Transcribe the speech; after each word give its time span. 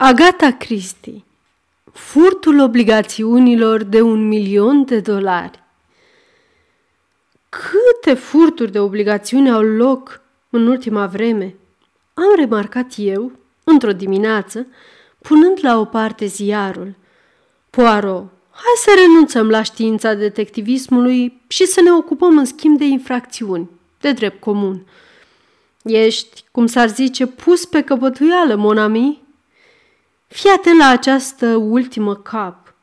Agata 0.00 0.50
Christie 0.50 1.24
Furtul 1.92 2.60
obligațiunilor 2.60 3.82
de 3.82 4.00
un 4.00 4.28
milion 4.28 4.84
de 4.84 5.00
dolari 5.00 5.62
Câte 7.48 8.14
furturi 8.14 8.72
de 8.72 8.78
obligațiuni 8.78 9.50
au 9.50 9.62
loc 9.62 10.20
în 10.50 10.66
ultima 10.66 11.06
vreme? 11.06 11.54
Am 12.14 12.34
remarcat 12.36 12.92
eu, 12.96 13.32
într-o 13.64 13.92
dimineață, 13.92 14.66
punând 15.18 15.58
la 15.62 15.78
o 15.78 15.84
parte 15.84 16.26
ziarul. 16.26 16.94
Poirot, 17.70 18.24
hai 18.50 18.74
să 18.76 18.90
renunțăm 18.96 19.48
la 19.48 19.62
știința 19.62 20.14
detectivismului 20.14 21.40
și 21.48 21.66
să 21.66 21.80
ne 21.80 21.92
ocupăm 21.92 22.38
în 22.38 22.44
schimb 22.44 22.78
de 22.78 22.84
infracțiuni, 22.84 23.70
de 24.00 24.12
drept 24.12 24.40
comun. 24.40 24.86
Ești, 25.82 26.44
cum 26.50 26.66
s-ar 26.66 26.88
zice, 26.88 27.26
pus 27.26 27.64
pe 27.64 27.82
căpătuială, 27.82 28.54
monami? 28.54 29.26
Fii 30.28 30.50
atent 30.50 30.78
la 30.78 30.88
această 30.88 31.46
ultimă 31.46 32.14
cap. 32.14 32.74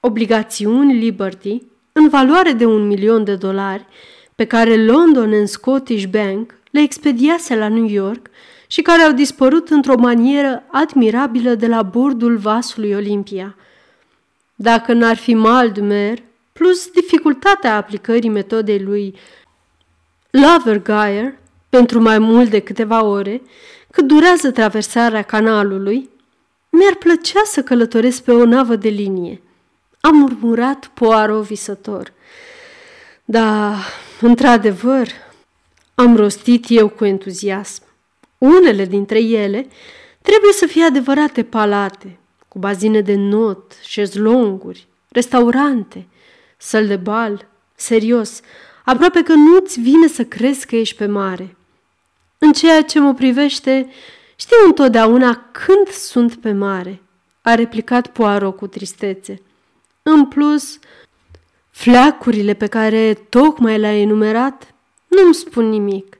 Obligațiuni 0.00 0.98
Liberty, 0.98 1.62
în 1.92 2.08
valoare 2.08 2.52
de 2.52 2.64
un 2.64 2.86
milion 2.86 3.24
de 3.24 3.36
dolari, 3.36 3.86
pe 4.34 4.44
care 4.44 4.84
London 4.84 5.32
and 5.32 5.48
Scottish 5.48 6.04
Bank 6.06 6.54
le 6.70 6.80
expediase 6.80 7.56
la 7.56 7.68
New 7.68 7.86
York 7.86 8.30
și 8.66 8.82
care 8.82 9.02
au 9.02 9.12
dispărut 9.12 9.68
într-o 9.68 9.98
manieră 9.98 10.62
admirabilă 10.70 11.54
de 11.54 11.66
la 11.66 11.82
bordul 11.82 12.36
vasului 12.36 12.92
Olimpia. 12.92 13.56
Dacă 14.54 14.92
n-ar 14.92 15.16
fi 15.16 15.34
Maldumer, 15.34 16.18
plus 16.52 16.86
dificultatea 16.86 17.76
aplicării 17.76 18.28
metodei 18.28 18.82
lui 18.82 19.14
Lovergire 20.30 21.40
pentru 21.68 22.00
mai 22.00 22.18
mult 22.18 22.50
de 22.50 22.58
câteva 22.58 23.04
ore, 23.04 23.42
cât 23.92 24.06
durează 24.06 24.50
traversarea 24.50 25.22
canalului, 25.22 26.10
mi-ar 26.70 26.94
plăcea 26.94 27.42
să 27.44 27.62
călătoresc 27.62 28.22
pe 28.22 28.32
o 28.32 28.44
navă 28.44 28.76
de 28.76 28.88
linie. 28.88 29.42
Am 30.00 30.16
murmurat 30.16 30.90
Poirot 30.94 31.44
visător. 31.44 32.12
Da, 33.24 33.74
într-adevăr, 34.20 35.08
am 35.94 36.16
rostit 36.16 36.64
eu 36.68 36.88
cu 36.88 37.04
entuziasm. 37.04 37.82
Unele 38.38 38.84
dintre 38.84 39.20
ele 39.20 39.66
trebuie 40.22 40.52
să 40.52 40.66
fie 40.66 40.84
adevărate 40.84 41.42
palate, 41.42 42.18
cu 42.48 42.58
bazine 42.58 43.00
de 43.00 43.14
not, 43.14 43.72
șezlonguri, 43.82 44.86
restaurante, 45.08 46.06
săl 46.56 46.86
de 46.86 46.96
bal, 46.96 47.48
serios, 47.74 48.40
aproape 48.84 49.22
că 49.22 49.32
nu-ți 49.32 49.80
vine 49.80 50.06
să 50.06 50.24
crezi 50.24 50.66
că 50.66 50.76
ești 50.76 50.96
pe 50.96 51.06
mare. 51.06 51.56
În 52.44 52.52
ceea 52.52 52.82
ce 52.82 53.00
mă 53.00 53.14
privește, 53.14 53.88
știu 54.36 54.56
întotdeauna 54.66 55.48
când 55.50 55.88
sunt 55.88 56.34
pe 56.34 56.52
mare, 56.52 57.02
a 57.42 57.54
replicat 57.54 58.06
Poirot 58.06 58.56
cu 58.56 58.66
tristețe. 58.66 59.42
În 60.02 60.26
plus, 60.26 60.78
fleacurile 61.70 62.54
pe 62.54 62.66
care 62.66 63.14
tocmai 63.14 63.78
le-ai 63.78 64.00
enumerat 64.00 64.74
nu-mi 65.06 65.34
spun 65.34 65.68
nimic. 65.68 66.18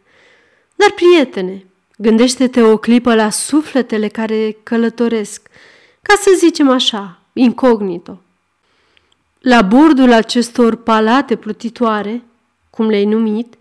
Dar, 0.75 0.91
prietene, 0.91 1.65
gândește-te 1.97 2.63
o 2.63 2.77
clipă 2.77 3.15
la 3.15 3.31
sufletele 3.31 4.09
care 4.09 4.57
călătoresc, 4.63 5.49
ca 6.03 6.15
să 6.21 6.31
zicem 6.37 6.69
așa, 6.69 7.19
incognito. 7.33 8.21
La 9.39 9.63
bordul 9.63 10.13
acestor 10.13 10.77
palate 10.77 11.37
plutitoare, 11.37 12.23
cum 12.71 12.89
le-ai 12.89 13.05
numit, 13.05 13.55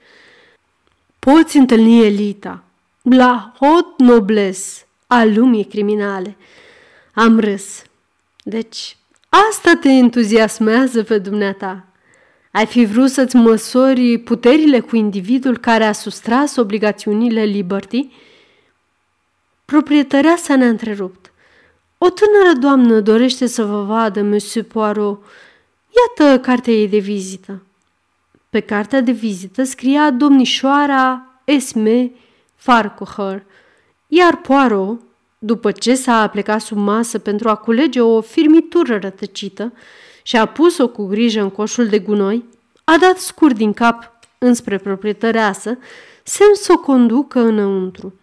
poți 1.30 1.58
întâlni 1.58 2.06
elita, 2.06 2.64
la 3.02 3.54
hot 3.60 4.00
nobles 4.00 4.86
a 5.08 5.24
lumii 5.24 5.64
criminale. 5.66 6.36
Am 7.14 7.40
râs. 7.40 7.84
Deci, 8.44 8.98
asta 9.30 9.78
te 9.82 9.90
entuziasmează 9.90 11.04
pe 11.04 11.18
dumneata. 11.18 11.86
Ai 12.52 12.66
fi 12.66 12.86
vrut 12.86 13.10
să-ți 13.10 13.36
măsori 13.36 14.18
puterile 14.18 14.80
cu 14.80 14.96
individul 14.96 15.58
care 15.58 15.84
a 15.84 15.92
sustras 15.92 16.56
obligațiunile 16.56 17.44
Liberty? 17.44 18.08
Proprietărea 19.66 20.36
sa 20.36 20.56
ne-a 20.56 20.68
întrerupt. 20.68 21.32
O 21.98 22.10
tânără 22.10 22.58
doamnă 22.60 23.00
dorește 23.00 23.46
să 23.46 23.64
vă 23.64 23.84
vadă, 23.84 24.22
Monsieur 24.22 24.66
Poirot. 24.66 25.24
Iată 25.90 26.40
cartea 26.40 26.74
ei 26.74 26.88
de 26.88 26.98
vizită. 26.98 27.62
Pe 28.52 28.60
cartea 28.60 29.02
de 29.02 29.12
vizită 29.12 29.64
scria 29.64 30.10
domnișoara 30.10 31.26
Esme 31.44 32.12
Farquhar, 32.56 33.44
iar 34.08 34.38
Poirot, 34.38 35.02
după 35.40 35.72
ce 35.72 35.96
s-a 35.96 36.28
plecat 36.28 36.62
sub 36.62 36.78
masă 36.78 37.20
pentru 37.20 37.50
a 37.50 37.56
culege 37.56 38.02
o 38.02 38.22
firmitură 38.22 38.98
rătăcită 38.98 39.74
și 40.24 40.38
a 40.38 40.46
pus-o 40.46 40.88
cu 40.88 41.06
grijă 41.06 41.42
în 41.42 41.50
coșul 41.50 41.88
de 41.88 42.00
gunoi, 42.00 42.44
a 42.84 42.98
dat 42.98 43.18
scurt 43.18 43.56
din 43.56 43.74
cap 43.74 44.12
înspre 44.38 44.78
proprietăreasă, 44.78 45.78
semn 46.24 46.54
să 46.54 46.74
o 46.76 46.80
conducă 46.80 47.40
înăuntru. 47.40 48.14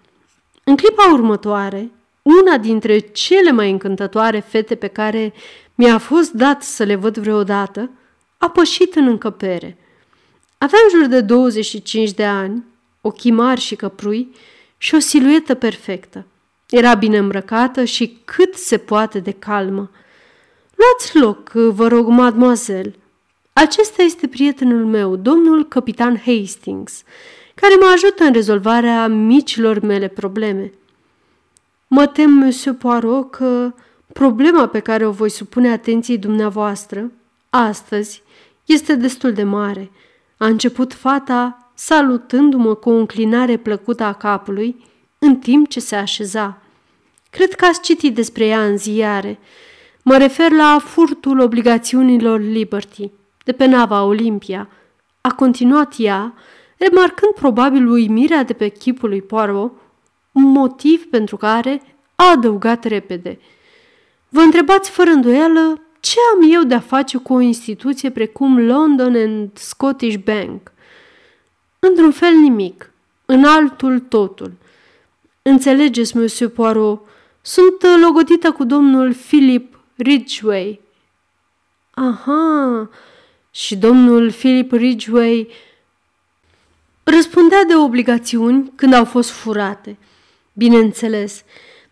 În 0.64 0.76
clipa 0.76 1.12
următoare, 1.12 1.90
una 2.22 2.58
dintre 2.58 2.98
cele 2.98 3.50
mai 3.50 3.70
încântătoare 3.70 4.40
fete 4.40 4.74
pe 4.74 4.86
care 4.86 5.32
mi-a 5.74 5.98
fost 5.98 6.32
dat 6.32 6.62
să 6.62 6.82
le 6.84 6.94
văd 6.94 7.18
vreodată, 7.18 7.90
a 8.38 8.50
pășit 8.50 8.94
în 8.94 9.06
încăpere– 9.06 9.76
avea 10.58 10.78
în 10.84 10.98
jur 10.98 11.08
de 11.08 11.20
25 11.20 12.10
de 12.10 12.24
ani, 12.24 12.64
ochii 13.00 13.30
mari 13.30 13.60
și 13.60 13.76
căprui 13.76 14.34
și 14.76 14.94
o 14.94 14.98
siluetă 14.98 15.54
perfectă. 15.54 16.24
Era 16.70 16.94
bine 16.94 17.18
îmbrăcată 17.18 17.84
și 17.84 18.18
cât 18.24 18.54
se 18.54 18.78
poate 18.78 19.18
de 19.18 19.30
calmă. 19.30 19.90
Luați 20.74 21.16
loc, 21.18 21.50
vă 21.52 21.88
rog, 21.88 22.06
mademoiselle. 22.06 22.94
Acesta 23.52 24.02
este 24.02 24.26
prietenul 24.26 24.86
meu, 24.86 25.16
domnul 25.16 25.68
capitan 25.68 26.16
Hastings, 26.16 27.02
care 27.54 27.74
mă 27.80 27.90
ajută 27.94 28.24
în 28.24 28.32
rezolvarea 28.32 29.06
micilor 29.06 29.80
mele 29.80 30.08
probleme. 30.08 30.72
Mă 31.86 32.06
tem, 32.06 32.30
monsieur 32.30 32.76
Poirot, 32.76 33.30
că 33.30 33.72
problema 34.12 34.66
pe 34.66 34.78
care 34.78 35.06
o 35.06 35.10
voi 35.10 35.30
supune 35.30 35.72
atenției 35.72 36.18
dumneavoastră, 36.18 37.12
astăzi, 37.50 38.22
este 38.64 38.94
destul 38.94 39.32
de 39.32 39.42
mare– 39.42 39.90
a 40.38 40.46
început 40.46 40.92
fata 40.92 41.70
salutându-mă 41.74 42.74
cu 42.74 42.90
o 42.90 42.92
înclinare 42.92 43.56
plăcută 43.56 44.04
a 44.04 44.12
capului 44.12 44.84
în 45.18 45.36
timp 45.36 45.68
ce 45.68 45.80
se 45.80 45.96
așeza. 45.96 46.62
Cred 47.30 47.52
că 47.54 47.64
ați 47.64 47.80
citit 47.80 48.14
despre 48.14 48.46
ea 48.46 48.64
în 48.64 48.76
ziare. 48.76 49.38
Mă 50.02 50.16
refer 50.16 50.50
la 50.50 50.78
furtul 50.84 51.40
obligațiunilor 51.40 52.40
Liberty 52.40 53.10
de 53.44 53.52
pe 53.52 53.64
nava 53.64 54.04
Olimpia. 54.04 54.68
A 55.20 55.34
continuat 55.34 55.94
ea, 55.96 56.34
remarcând 56.76 57.32
probabil 57.32 57.88
uimirea 57.88 58.42
de 58.42 58.52
pe 58.52 58.68
chipul 58.68 59.08
lui 59.08 59.22
Poirot, 59.22 59.72
un 60.32 60.42
motiv 60.42 61.04
pentru 61.04 61.36
care 61.36 61.82
a 62.14 62.30
adăugat 62.30 62.84
repede. 62.84 63.38
Vă 64.28 64.40
întrebați 64.40 64.90
fără 64.90 65.10
îndoială 65.10 65.82
ce 66.08 66.18
am 66.34 66.52
eu 66.52 66.62
de-a 66.62 66.80
face 66.80 67.18
cu 67.18 67.34
o 67.34 67.40
instituție 67.40 68.10
precum 68.10 68.66
London 68.66 69.14
and 69.14 69.50
Scottish 69.54 70.16
Bank? 70.24 70.72
Într-un 71.78 72.10
fel 72.10 72.32
nimic, 72.34 72.92
în 73.24 73.44
altul 73.44 73.98
totul. 74.00 74.52
Înțelegeți, 75.42 76.16
Monsieur 76.16 76.50
Poirot, 76.50 77.00
sunt 77.42 78.00
logodită 78.02 78.52
cu 78.52 78.64
domnul 78.64 79.14
Philip 79.14 79.78
Ridgway. 79.96 80.80
Aha, 81.90 82.90
și 83.50 83.76
domnul 83.76 84.32
Philip 84.32 84.72
Ridgway 84.72 85.48
răspundea 87.02 87.64
de 87.64 87.74
obligațiuni 87.74 88.72
când 88.74 88.92
au 88.92 89.04
fost 89.04 89.30
furate. 89.30 89.96
Bineînțeles, 90.52 91.42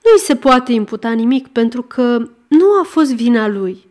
nu 0.05 0.11
îi 0.15 0.21
se 0.21 0.37
poate 0.37 0.73
imputa 0.73 1.13
nimic 1.13 1.49
pentru 1.49 1.83
că 1.83 2.31
nu 2.49 2.67
a 2.81 2.83
fost 2.85 3.15
vina 3.15 3.49
lui. 3.49 3.86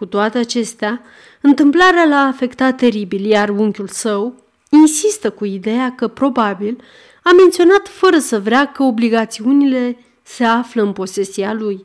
Cu 0.00 0.06
toate 0.06 0.38
acestea, 0.38 1.02
întâmplarea 1.40 2.04
l-a 2.04 2.26
afectat 2.26 2.76
teribil, 2.76 3.24
iar 3.24 3.48
unchiul 3.48 3.88
său 3.88 4.44
insistă 4.70 5.30
cu 5.30 5.44
ideea 5.44 5.94
că 5.94 6.08
probabil 6.08 6.82
a 7.22 7.30
menționat 7.32 7.88
fără 7.88 8.18
să 8.18 8.40
vrea 8.40 8.72
că 8.72 8.82
obligațiunile 8.82 9.98
se 10.22 10.44
află 10.44 10.82
în 10.82 10.92
posesia 10.92 11.52
lui. 11.52 11.84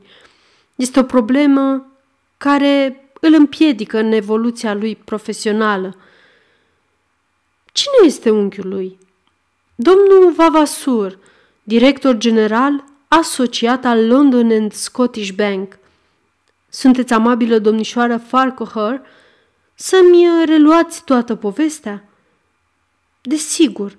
Este 0.76 1.00
o 1.00 1.04
problemă 1.04 1.92
care 2.38 3.06
îl 3.20 3.34
împiedică 3.34 3.98
în 3.98 4.12
evoluția 4.12 4.74
lui 4.74 4.96
profesională. 4.96 5.96
Cine 7.72 8.06
este 8.06 8.30
unchiul 8.30 8.68
lui? 8.68 8.98
Domnul 9.76 10.34
Vavasur, 10.36 11.20
director 11.64 12.18
general 12.18 12.84
asociat 13.08 13.86
al 13.86 14.08
London 14.08 14.52
and 14.52 14.72
Scottish 14.72 15.32
Bank– 15.32 15.78
sunteți 16.76 17.14
amabilă 17.14 17.60
domnișoară 17.60 18.18
Farquhar 18.18 19.02
să-mi 19.76 20.28
reluați 20.46 21.04
toată 21.04 21.36
povestea? 21.36 22.10
Desigur, 23.22 23.98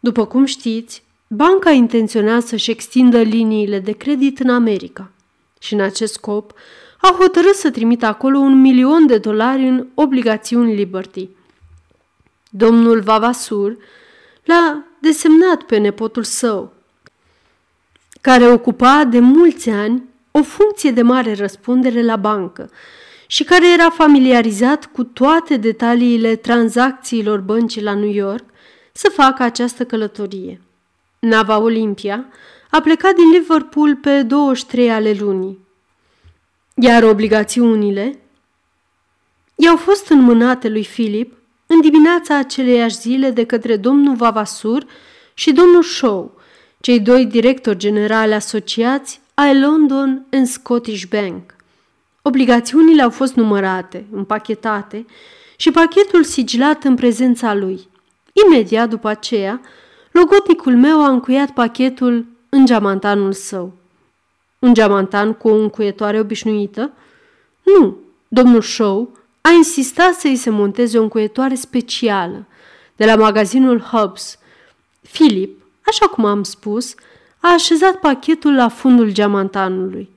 după 0.00 0.26
cum 0.26 0.44
știți, 0.44 1.02
Banca 1.28 1.70
intenționa 1.70 2.40
să-și 2.40 2.70
extindă 2.70 3.20
liniile 3.20 3.78
de 3.78 3.92
credit 3.92 4.38
în 4.38 4.48
America 4.50 5.10
și 5.58 5.74
în 5.74 5.80
acest 5.80 6.12
scop 6.12 6.52
a 7.00 7.16
hotărât 7.18 7.54
să 7.54 7.70
trimită 7.70 8.06
acolo 8.06 8.38
un 8.38 8.60
milion 8.60 9.06
de 9.06 9.18
dolari 9.18 9.68
în 9.68 9.86
obligațiuni 9.94 10.74
Liberty. 10.74 11.28
Domnul 12.50 13.00
Vavasur 13.00 13.76
l-a 14.44 14.84
desemnat 14.98 15.62
pe 15.62 15.76
nepotul 15.76 16.22
său, 16.22 16.72
care 18.20 18.52
ocupa 18.52 19.04
de 19.04 19.18
mulți 19.18 19.70
ani 19.70 20.02
o 20.38 20.42
funcție 20.42 20.90
de 20.90 21.02
mare 21.02 21.34
răspundere 21.34 22.02
la 22.02 22.16
bancă 22.16 22.70
și 23.26 23.44
care 23.44 23.72
era 23.72 23.90
familiarizat 23.90 24.86
cu 24.86 25.04
toate 25.04 25.56
detaliile 25.56 26.36
tranzacțiilor 26.36 27.40
băncii 27.40 27.82
la 27.82 27.94
New 27.94 28.10
York, 28.10 28.44
să 28.92 29.08
facă 29.08 29.42
această 29.42 29.84
călătorie. 29.84 30.60
Nava 31.18 31.58
Olimpia 31.58 32.26
a 32.70 32.80
plecat 32.80 33.14
din 33.14 33.30
Liverpool 33.30 33.96
pe 33.96 34.22
23 34.22 34.90
ale 34.90 35.12
lunii, 35.12 35.58
iar 36.74 37.02
obligațiunile 37.02 38.18
i-au 39.54 39.76
fost 39.76 40.08
înmânate 40.08 40.68
lui 40.68 40.82
Philip 40.82 41.32
în 41.66 41.80
dimineața 41.80 42.36
aceleiași 42.36 42.96
zile 42.96 43.30
de 43.30 43.44
către 43.44 43.76
domnul 43.76 44.14
Vavasur 44.14 44.86
și 45.34 45.52
domnul 45.52 45.82
Shaw, 45.82 46.40
cei 46.80 47.00
doi 47.00 47.26
directori 47.26 47.78
generali 47.78 48.34
asociați 48.34 49.20
ai 49.40 49.60
London 49.60 50.26
and 50.30 50.46
Scottish 50.46 51.04
Bank. 51.06 51.54
Obligațiunile 52.22 53.02
au 53.02 53.10
fost 53.10 53.34
numărate, 53.34 54.06
împachetate 54.12 55.06
și 55.56 55.70
pachetul 55.70 56.24
sigilat 56.24 56.84
în 56.84 56.94
prezența 56.94 57.54
lui. 57.54 57.88
Imediat 58.46 58.88
după 58.88 59.08
aceea, 59.08 59.60
logotnicul 60.10 60.76
meu 60.76 61.04
a 61.04 61.08
încuiat 61.08 61.50
pachetul 61.50 62.26
în 62.48 62.66
geamantanul 62.66 63.32
său. 63.32 63.72
Un 64.58 64.74
geamantan 64.74 65.32
cu 65.32 65.48
o 65.48 65.54
încuietoare 65.54 66.20
obișnuită? 66.20 66.92
Nu, 67.62 67.96
domnul 68.28 68.62
Shaw 68.62 69.18
a 69.40 69.50
insistat 69.50 70.14
să-i 70.14 70.36
se 70.36 70.50
monteze 70.50 70.98
o 70.98 71.02
încuietoare 71.02 71.54
specială 71.54 72.46
de 72.96 73.04
la 73.04 73.16
magazinul 73.16 73.80
Hobbs. 73.80 74.38
Philip, 75.12 75.62
așa 75.86 76.06
cum 76.06 76.24
am 76.24 76.42
spus, 76.42 76.94
a 77.40 77.52
așezat 77.52 77.94
pachetul 77.94 78.54
la 78.54 78.68
fundul 78.68 79.12
geamantanului. 79.12 80.08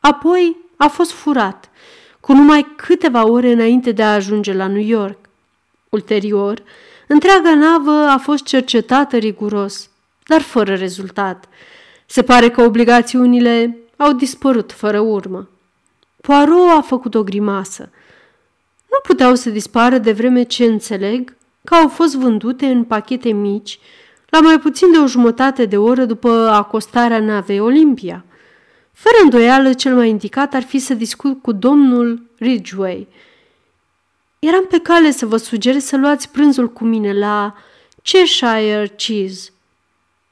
Apoi 0.00 0.56
a 0.76 0.86
fost 0.86 1.10
furat, 1.10 1.70
cu 2.20 2.32
numai 2.32 2.66
câteva 2.76 3.26
ore 3.26 3.52
înainte 3.52 3.92
de 3.92 4.02
a 4.02 4.14
ajunge 4.14 4.52
la 4.52 4.66
New 4.66 4.82
York. 4.82 5.18
Ulterior, 5.88 6.62
întreaga 7.06 7.54
navă 7.54 7.90
a 7.90 8.18
fost 8.18 8.44
cercetată 8.44 9.16
riguros, 9.16 9.90
dar 10.26 10.40
fără 10.40 10.74
rezultat. 10.74 11.48
Se 12.06 12.22
pare 12.22 12.50
că 12.50 12.62
obligațiunile 12.62 13.78
au 13.96 14.12
dispărut 14.12 14.72
fără 14.72 15.00
urmă. 15.00 15.48
Poirot 16.20 16.70
a 16.76 16.80
făcut 16.80 17.14
o 17.14 17.22
grimasă. 17.22 17.90
Nu 18.90 18.98
puteau 19.02 19.34
să 19.34 19.50
dispară 19.50 19.98
de 19.98 20.12
vreme 20.12 20.42
ce 20.42 20.64
înțeleg 20.64 21.36
că 21.64 21.74
au 21.74 21.88
fost 21.88 22.16
vândute 22.16 22.66
în 22.66 22.84
pachete 22.84 23.32
mici 23.32 23.78
la 24.30 24.40
mai 24.40 24.58
puțin 24.58 24.92
de 24.92 24.98
o 24.98 25.06
jumătate 25.06 25.64
de 25.64 25.76
oră 25.76 26.04
după 26.04 26.30
acostarea 26.52 27.20
navei 27.20 27.60
Olimpia. 27.60 28.24
Fără 28.92 29.16
îndoială, 29.22 29.72
cel 29.72 29.94
mai 29.94 30.08
indicat 30.08 30.54
ar 30.54 30.62
fi 30.62 30.78
să 30.78 30.94
discut 30.94 31.42
cu 31.42 31.52
domnul 31.52 32.22
Ridgway. 32.38 33.08
Eram 34.38 34.66
pe 34.66 34.80
cale 34.80 35.10
să 35.10 35.26
vă 35.26 35.36
sugerez 35.36 35.84
să 35.84 35.96
luați 35.96 36.30
prânzul 36.30 36.72
cu 36.72 36.84
mine 36.84 37.12
la 37.18 37.54
Cheshire 38.02 38.92
Cheese. 38.96 39.50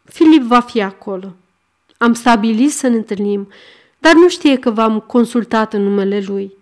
Filip 0.04 0.42
va 0.42 0.60
fi 0.60 0.82
acolo. 0.82 1.34
Am 1.98 2.14
stabilit 2.14 2.72
să 2.72 2.88
ne 2.88 2.96
întâlnim, 2.96 3.48
dar 3.98 4.14
nu 4.14 4.28
știe 4.28 4.58
că 4.58 4.70
v-am 4.70 5.00
consultat 5.00 5.72
în 5.72 5.82
numele 5.82 6.20
lui. 6.26 6.52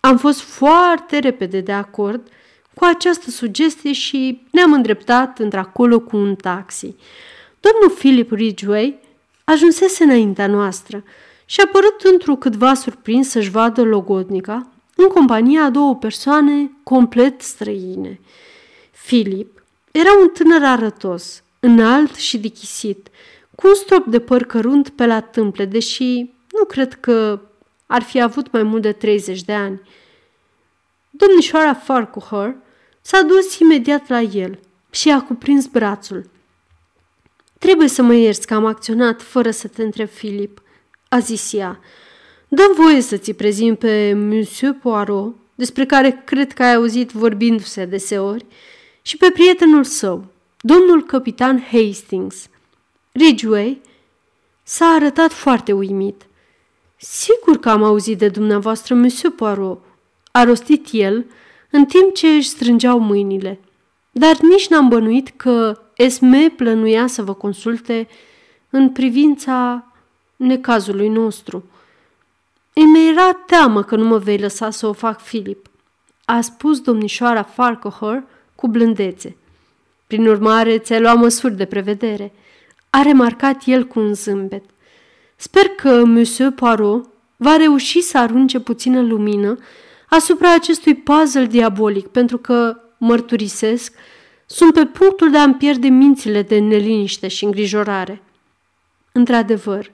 Am 0.00 0.16
fost 0.16 0.40
foarte 0.40 1.18
repede 1.18 1.60
de 1.60 1.72
acord 1.72 2.28
cu 2.78 2.84
această 2.84 3.30
sugestie 3.30 3.92
și 3.92 4.40
ne-am 4.50 4.72
îndreptat 4.72 5.38
într-acolo 5.38 6.00
cu 6.00 6.16
un 6.16 6.34
taxi. 6.34 6.94
Domnul 7.60 7.96
Philip 7.98 8.32
Ridgway 8.32 8.98
ajunsese 9.44 10.04
înaintea 10.04 10.46
noastră 10.46 11.04
și 11.44 11.60
a 11.60 11.66
părut 11.66 12.00
într-o 12.02 12.74
surprins 12.74 13.28
să-și 13.28 13.50
vadă 13.50 13.82
logodnica 13.82 14.68
în 14.94 15.08
compania 15.08 15.62
a 15.62 15.70
două 15.70 15.96
persoane 15.96 16.70
complet 16.82 17.42
străine. 17.42 18.20
Philip 19.06 19.62
era 19.90 20.12
un 20.20 20.28
tânăr 20.28 20.62
arătos, 20.64 21.42
înalt 21.60 22.14
și 22.14 22.38
dichisit, 22.38 23.08
cu 23.54 23.68
un 23.68 23.74
strop 23.74 24.06
de 24.06 24.18
păr 24.18 24.44
cărunt 24.44 24.88
pe 24.88 25.06
la 25.06 25.20
tâmple, 25.20 25.64
deși 25.64 26.30
nu 26.58 26.64
cred 26.68 26.94
că 26.94 27.40
ar 27.86 28.02
fi 28.02 28.20
avut 28.20 28.52
mai 28.52 28.62
mult 28.62 28.82
de 28.82 28.92
30 28.92 29.42
de 29.42 29.52
ani. 29.52 29.80
Domnișoara 31.10 31.74
Farquhar 31.74 32.56
S-a 33.08 33.22
dus 33.22 33.58
imediat 33.58 34.08
la 34.08 34.20
el 34.20 34.58
și 34.90 35.10
a 35.10 35.22
cuprins 35.22 35.66
brațul. 35.66 36.30
Trebuie 37.58 37.88
să 37.88 38.02
mă 38.02 38.14
ierți 38.14 38.46
că 38.46 38.54
am 38.54 38.64
acționat 38.64 39.22
fără 39.22 39.50
să 39.50 39.68
te 39.68 39.82
întreb, 39.82 40.08
Filip, 40.08 40.62
a 41.08 41.18
zis 41.18 41.52
ea. 41.52 41.80
Dăm 42.48 42.72
voie 42.76 43.00
să 43.00 43.16
ți 43.16 43.32
prezint 43.32 43.78
pe 43.78 44.12
Monsieur 44.14 44.76
Poirot, 44.82 45.34
despre 45.54 45.86
care 45.86 46.22
cred 46.24 46.52
că 46.52 46.62
ai 46.62 46.74
auzit 46.74 47.10
vorbindu-se 47.10 47.84
deseori, 47.84 48.46
și 49.02 49.16
pe 49.16 49.30
prietenul 49.30 49.84
său, 49.84 50.24
domnul 50.60 51.04
capitan 51.04 51.66
Hastings. 51.70 52.48
Ridgway 53.12 53.80
s-a 54.62 54.86
arătat 54.86 55.32
foarte 55.32 55.72
uimit. 55.72 56.26
Sigur 56.96 57.58
că 57.58 57.68
am 57.68 57.82
auzit 57.82 58.18
de 58.18 58.28
dumneavoastră, 58.28 58.94
Monsieur 58.94 59.32
Poirot, 59.32 59.84
a 60.30 60.44
rostit 60.44 60.88
el, 60.90 61.26
în 61.76 61.84
timp 61.84 62.14
ce 62.14 62.26
își 62.28 62.48
strângeau 62.48 62.98
mâinile. 62.98 63.60
Dar 64.10 64.36
nici 64.40 64.68
n-am 64.68 64.88
bănuit 64.88 65.28
că 65.36 65.80
Esme 65.96 66.48
plănuia 66.56 67.06
să 67.06 67.22
vă 67.22 67.34
consulte 67.34 68.08
în 68.70 68.90
privința 68.90 69.86
necazului 70.36 71.08
nostru. 71.08 71.64
Îmi 72.72 73.08
era 73.08 73.32
teamă 73.32 73.82
că 73.82 73.96
nu 73.96 74.04
mă 74.04 74.18
vei 74.18 74.38
lăsa 74.38 74.70
să 74.70 74.86
o 74.86 74.92
fac, 74.92 75.20
Filip, 75.20 75.66
a 76.24 76.40
spus 76.40 76.80
domnișoara 76.80 77.42
Farquhar 77.42 78.24
cu 78.54 78.68
blândețe. 78.68 79.36
Prin 80.06 80.26
urmare, 80.26 80.78
ți-ai 80.78 81.00
luat 81.00 81.16
măsuri 81.16 81.56
de 81.56 81.64
prevedere, 81.64 82.32
a 82.90 83.02
remarcat 83.02 83.62
el 83.64 83.84
cu 83.84 84.00
un 84.00 84.14
zâmbet. 84.14 84.64
Sper 85.36 85.64
că 85.64 86.04
Monsieur 86.04 86.50
Poirot 86.50 87.08
va 87.36 87.56
reuși 87.56 88.00
să 88.00 88.18
arunce 88.18 88.60
puțină 88.60 89.00
lumină 89.00 89.58
asupra 90.08 90.54
acestui 90.54 90.94
puzzle 90.94 91.46
diabolic, 91.46 92.06
pentru 92.06 92.38
că, 92.38 92.76
mărturisesc, 92.98 93.94
sunt 94.46 94.72
pe 94.72 94.84
punctul 94.84 95.30
de 95.30 95.38
a-mi 95.38 95.54
pierde 95.54 95.88
mințile 95.88 96.42
de 96.42 96.58
neliniște 96.58 97.28
și 97.28 97.44
îngrijorare. 97.44 98.22
Într-adevăr, 99.12 99.90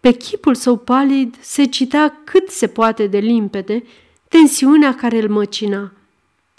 pe 0.00 0.12
chipul 0.12 0.54
său 0.54 0.76
palid 0.76 1.36
se 1.40 1.64
citea 1.64 2.20
cât 2.24 2.48
se 2.48 2.66
poate 2.66 3.06
de 3.06 3.18
limpede 3.18 3.84
tensiunea 4.28 4.94
care 4.94 5.18
îl 5.18 5.28
măcina. 5.28 5.92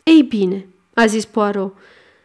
Ei 0.04 0.22
bine, 0.22 0.68
a 0.94 1.06
zis 1.06 1.26
Poirot, 1.26 1.74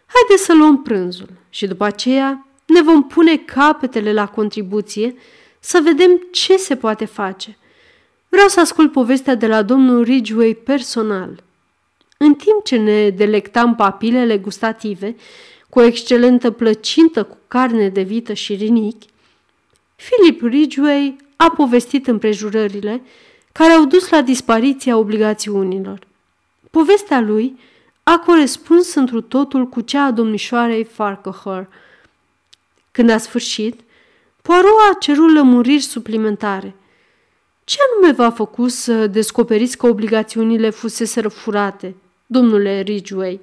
haide 0.06 0.42
să 0.42 0.54
luăm 0.54 0.82
prânzul 0.82 1.28
și 1.50 1.66
după 1.66 1.84
aceea 1.84 2.46
ne 2.66 2.82
vom 2.82 3.06
pune 3.06 3.36
capetele 3.36 4.12
la 4.12 4.26
contribuție 4.26 5.14
să 5.60 5.80
vedem 5.82 6.26
ce 6.30 6.56
se 6.56 6.76
poate 6.76 7.04
face. 7.04 7.56
Vreau 8.32 8.48
să 8.48 8.60
ascult 8.60 8.92
povestea 8.92 9.34
de 9.34 9.46
la 9.46 9.62
domnul 9.62 10.02
Ridgway 10.02 10.54
personal. 10.54 11.42
În 12.18 12.34
timp 12.34 12.64
ce 12.64 12.76
ne 12.76 13.10
delectam 13.10 13.74
papilele 13.74 14.38
gustative 14.38 15.16
cu 15.68 15.78
o 15.78 15.82
excelentă 15.82 16.50
plăcintă 16.50 17.24
cu 17.24 17.36
carne 17.48 17.88
de 17.88 18.02
vită 18.02 18.32
și 18.32 18.54
rinichi, 18.54 19.06
Philip 19.96 20.42
Ridgway 20.42 21.16
a 21.36 21.50
povestit 21.50 22.06
împrejurările 22.06 23.02
care 23.52 23.72
au 23.72 23.84
dus 23.84 24.08
la 24.08 24.22
dispariția 24.22 24.96
obligațiunilor. 24.96 25.98
Povestea 26.70 27.20
lui 27.20 27.58
a 28.02 28.18
corespuns 28.18 28.94
întru 28.94 29.20
totul 29.20 29.66
cu 29.66 29.80
cea 29.80 30.04
a 30.04 30.10
domnișoarei 30.10 30.84
Farquhar. 30.84 31.68
Când 32.90 33.10
a 33.10 33.18
sfârșit, 33.18 33.80
Poirot 34.42 34.72
a 34.90 34.96
cerut 34.98 35.32
lămuriri 35.32 35.82
suplimentare– 35.82 36.74
ce 37.64 37.76
anume 37.90 38.12
v-a 38.12 38.30
făcut 38.30 38.70
să 38.70 39.06
descoperiți 39.06 39.76
că 39.76 39.86
obligațiunile 39.86 40.70
fusese 40.70 41.20
furate, 41.20 41.94
domnule 42.26 42.80
Ridgway? 42.80 43.40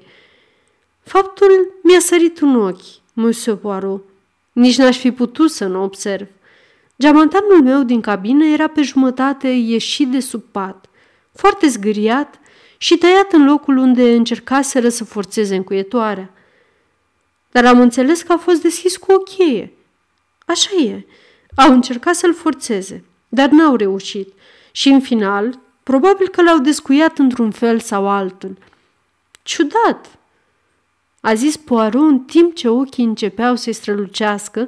Faptul 1.03 1.79
mi-a 1.83 1.99
sărit 1.99 2.39
un 2.39 2.55
ochi, 2.55 2.81
Monsieur 3.13 3.57
Poirot. 3.57 4.03
Nici 4.51 4.77
n-aș 4.77 4.97
fi 4.97 5.11
putut 5.11 5.51
să 5.51 5.65
nu 5.65 5.83
observ. 5.83 6.27
Geamantanul 6.99 7.61
meu 7.63 7.83
din 7.83 8.01
cabină 8.01 8.45
era 8.45 8.67
pe 8.67 8.81
jumătate 8.81 9.47
ieșit 9.47 10.11
de 10.11 10.19
sub 10.19 10.43
pat, 10.51 10.85
foarte 11.33 11.67
zgâriat 11.67 12.39
și 12.77 12.97
tăiat 12.97 13.31
în 13.31 13.45
locul 13.45 13.77
unde 13.77 14.13
încercaseră 14.13 14.89
să 14.89 15.03
forțeze 15.03 15.55
încuietoarea. 15.55 16.29
Dar 17.51 17.65
am 17.65 17.79
înțeles 17.79 18.21
că 18.21 18.33
a 18.33 18.37
fost 18.37 18.61
deschis 18.61 18.97
cu 18.97 19.11
o 19.11 19.17
cheie. 19.17 19.73
Așa 20.45 20.75
e. 20.75 21.05
Au 21.55 21.71
încercat 21.71 22.15
să-l 22.15 22.33
forțeze, 22.33 23.03
dar 23.29 23.49
n-au 23.49 23.75
reușit. 23.75 24.33
Și 24.71 24.89
în 24.89 25.01
final, 25.01 25.59
probabil 25.83 26.27
că 26.27 26.41
l-au 26.41 26.59
descuiat 26.59 27.17
într-un 27.17 27.51
fel 27.51 27.79
sau 27.79 28.07
altul. 28.09 28.57
Ciudat, 29.43 30.17
a 31.21 31.33
zis 31.33 31.57
Poirot 31.57 32.01
în 32.01 32.19
timp 32.19 32.55
ce 32.55 32.67
ochii 32.67 33.03
începeau 33.03 33.55
să-i 33.55 33.73
strălucească 33.73 34.59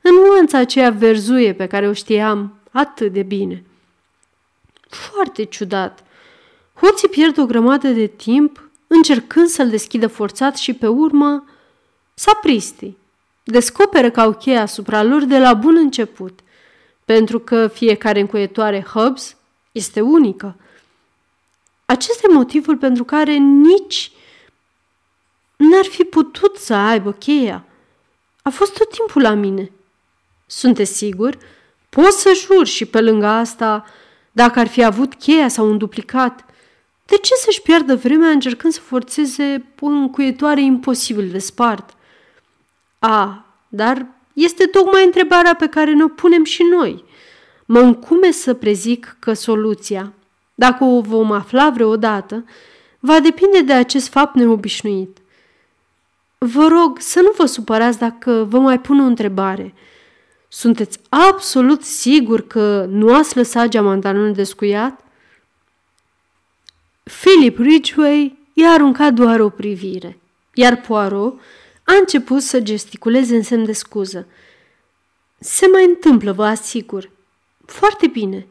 în 0.00 0.14
nuanța 0.26 0.58
aceea 0.58 0.90
verzuie 0.90 1.54
pe 1.54 1.66
care 1.66 1.88
o 1.88 1.92
știam 1.92 2.54
atât 2.70 3.12
de 3.12 3.22
bine. 3.22 3.64
Foarte 4.88 5.44
ciudat. 5.44 6.04
Hoții 6.74 7.08
pierd 7.08 7.38
o 7.38 7.46
grămadă 7.46 7.88
de 7.88 8.06
timp 8.06 8.70
încercând 8.86 9.46
să-l 9.46 9.68
deschidă 9.68 10.06
forțat 10.06 10.56
și 10.56 10.72
pe 10.72 10.86
urmă 10.86 11.44
sapristi. 12.14 12.96
Descoperă 13.44 14.10
că 14.10 14.20
au 14.20 14.32
cheie 14.32 14.56
asupra 14.56 15.02
lor 15.02 15.24
de 15.24 15.38
la 15.38 15.54
bun 15.54 15.76
început, 15.76 16.40
pentru 17.10 17.38
că 17.38 17.68
fiecare 17.68 18.20
încuietoare 18.20 18.82
Hubs 18.82 19.36
este 19.72 20.00
unică. 20.00 20.56
Acesta 21.86 22.20
e 22.30 22.32
motivul 22.32 22.76
pentru 22.76 23.04
care 23.04 23.32
nici 23.36 24.12
n-ar 25.56 25.84
fi 25.84 26.04
putut 26.04 26.56
să 26.56 26.74
aibă 26.74 27.12
cheia. 27.12 27.64
A 28.42 28.50
fost 28.50 28.78
tot 28.78 28.90
timpul 28.90 29.22
la 29.22 29.34
mine. 29.34 29.70
Sunteți 30.46 30.92
sigur? 30.92 31.38
Pot 31.88 32.12
să 32.12 32.32
jur 32.46 32.66
și 32.66 32.84
pe 32.84 33.00
lângă 33.00 33.26
asta, 33.26 33.84
dacă 34.32 34.58
ar 34.58 34.66
fi 34.66 34.84
avut 34.84 35.14
cheia 35.14 35.48
sau 35.48 35.70
un 35.70 35.78
duplicat, 35.78 36.44
de 37.06 37.16
ce 37.16 37.34
să-și 37.34 37.62
piardă 37.62 37.96
vremea 37.96 38.30
încercând 38.30 38.72
să 38.72 38.80
forțeze 38.80 39.64
o 39.80 39.86
încuietoare 39.86 40.60
imposibil 40.60 41.28
de 41.30 41.38
spart? 41.38 41.94
A, 42.98 43.44
dar 43.68 44.06
este 44.32 44.66
tocmai 44.66 45.04
întrebarea 45.04 45.54
pe 45.54 45.66
care 45.66 45.92
ne-o 45.92 46.08
punem 46.08 46.44
și 46.44 46.62
noi. 46.62 47.04
Mă 47.64 47.78
încume 47.78 48.30
să 48.30 48.54
prezic 48.54 49.16
că 49.18 49.32
soluția, 49.32 50.12
dacă 50.54 50.84
o 50.84 51.00
vom 51.00 51.32
afla 51.32 51.70
vreodată, 51.70 52.44
va 53.00 53.20
depinde 53.20 53.60
de 53.60 53.72
acest 53.72 54.08
fapt 54.08 54.34
neobișnuit. 54.34 55.18
Vă 56.38 56.66
rog 56.66 56.98
să 56.98 57.20
nu 57.20 57.32
vă 57.36 57.46
supărați 57.46 57.98
dacă 57.98 58.46
vă 58.48 58.58
mai 58.58 58.80
pun 58.80 59.00
o 59.00 59.04
întrebare. 59.04 59.74
Sunteți 60.48 60.98
absolut 61.08 61.82
sigur 61.82 62.46
că 62.46 62.86
nu 62.88 63.14
ați 63.14 63.36
lăsat 63.36 63.68
geamantanul 63.68 64.32
descuiat? 64.32 65.04
Philip 67.02 67.58
Ridgway 67.58 68.38
i-a 68.52 68.70
aruncat 68.70 69.12
doar 69.12 69.40
o 69.40 69.48
privire, 69.48 70.18
iar 70.54 70.80
Poirot 70.80 71.40
a 71.90 71.96
început 71.98 72.42
să 72.42 72.60
gesticuleze 72.60 73.36
în 73.36 73.42
semn 73.42 73.64
de 73.64 73.72
scuză. 73.72 74.26
Se 75.38 75.66
mai 75.66 75.84
întâmplă, 75.84 76.32
vă 76.32 76.44
asigur. 76.44 77.10
Foarte 77.66 78.06
bine. 78.06 78.46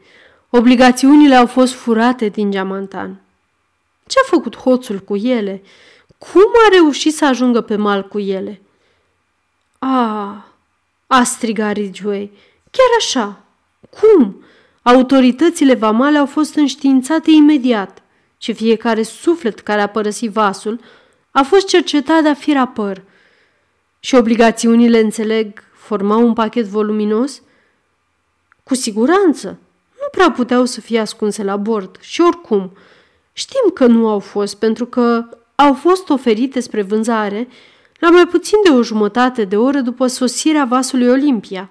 Obligațiunile 0.50 1.34
au 1.34 1.46
fost 1.46 1.72
furate 1.72 2.28
din 2.28 2.50
geamantan. 2.50 3.20
Ce 4.06 4.16
a 4.24 4.28
făcut 4.28 4.56
hoțul 4.56 4.98
cu 4.98 5.16
ele? 5.16 5.62
Cum 6.18 6.50
a 6.66 6.68
reușit 6.72 7.14
să 7.14 7.24
ajungă 7.24 7.60
pe 7.60 7.76
mal 7.76 8.08
cu 8.08 8.18
ele? 8.18 8.60
A, 9.78 10.44
a 11.06 11.22
strigat 11.22 11.72
Ridgway. 11.72 12.32
Chiar 12.70 12.86
așa. 12.98 13.44
Cum? 14.00 14.44
Autoritățile 14.82 15.74
vamale 15.74 16.18
au 16.18 16.26
fost 16.26 16.54
înștiințate 16.54 17.30
imediat 17.30 18.02
și 18.38 18.52
fiecare 18.52 19.02
suflet 19.02 19.60
care 19.60 19.80
a 19.80 19.88
părăsit 19.88 20.30
vasul 20.30 20.80
a 21.30 21.42
fost 21.42 21.66
cercetat 21.66 22.22
de-a 22.22 22.34
fi 22.34 22.52
rapăr. 22.52 23.02
Și 24.00 24.14
obligațiunile, 24.14 25.00
înțeleg, 25.00 25.62
formau 25.72 26.26
un 26.26 26.32
pachet 26.32 26.64
voluminos? 26.64 27.42
Cu 28.62 28.74
siguranță. 28.74 29.58
Nu 30.00 30.06
prea 30.10 30.30
puteau 30.30 30.64
să 30.64 30.80
fie 30.80 30.98
ascunse 30.98 31.42
la 31.42 31.56
bord 31.56 31.96
și 32.00 32.20
oricum, 32.20 32.72
știm 33.32 33.70
că 33.74 33.86
nu 33.86 34.08
au 34.08 34.18
fost 34.18 34.56
pentru 34.56 34.86
că 34.86 35.24
au 35.54 35.74
fost 35.74 36.08
oferite 36.08 36.60
spre 36.60 36.82
vânzare 36.82 37.48
la 37.98 38.10
mai 38.10 38.26
puțin 38.26 38.58
de 38.64 38.70
o 38.70 38.82
jumătate 38.82 39.44
de 39.44 39.56
oră 39.56 39.80
după 39.80 40.06
sosirea 40.06 40.64
vasului 40.64 41.08
Olimpia, 41.08 41.70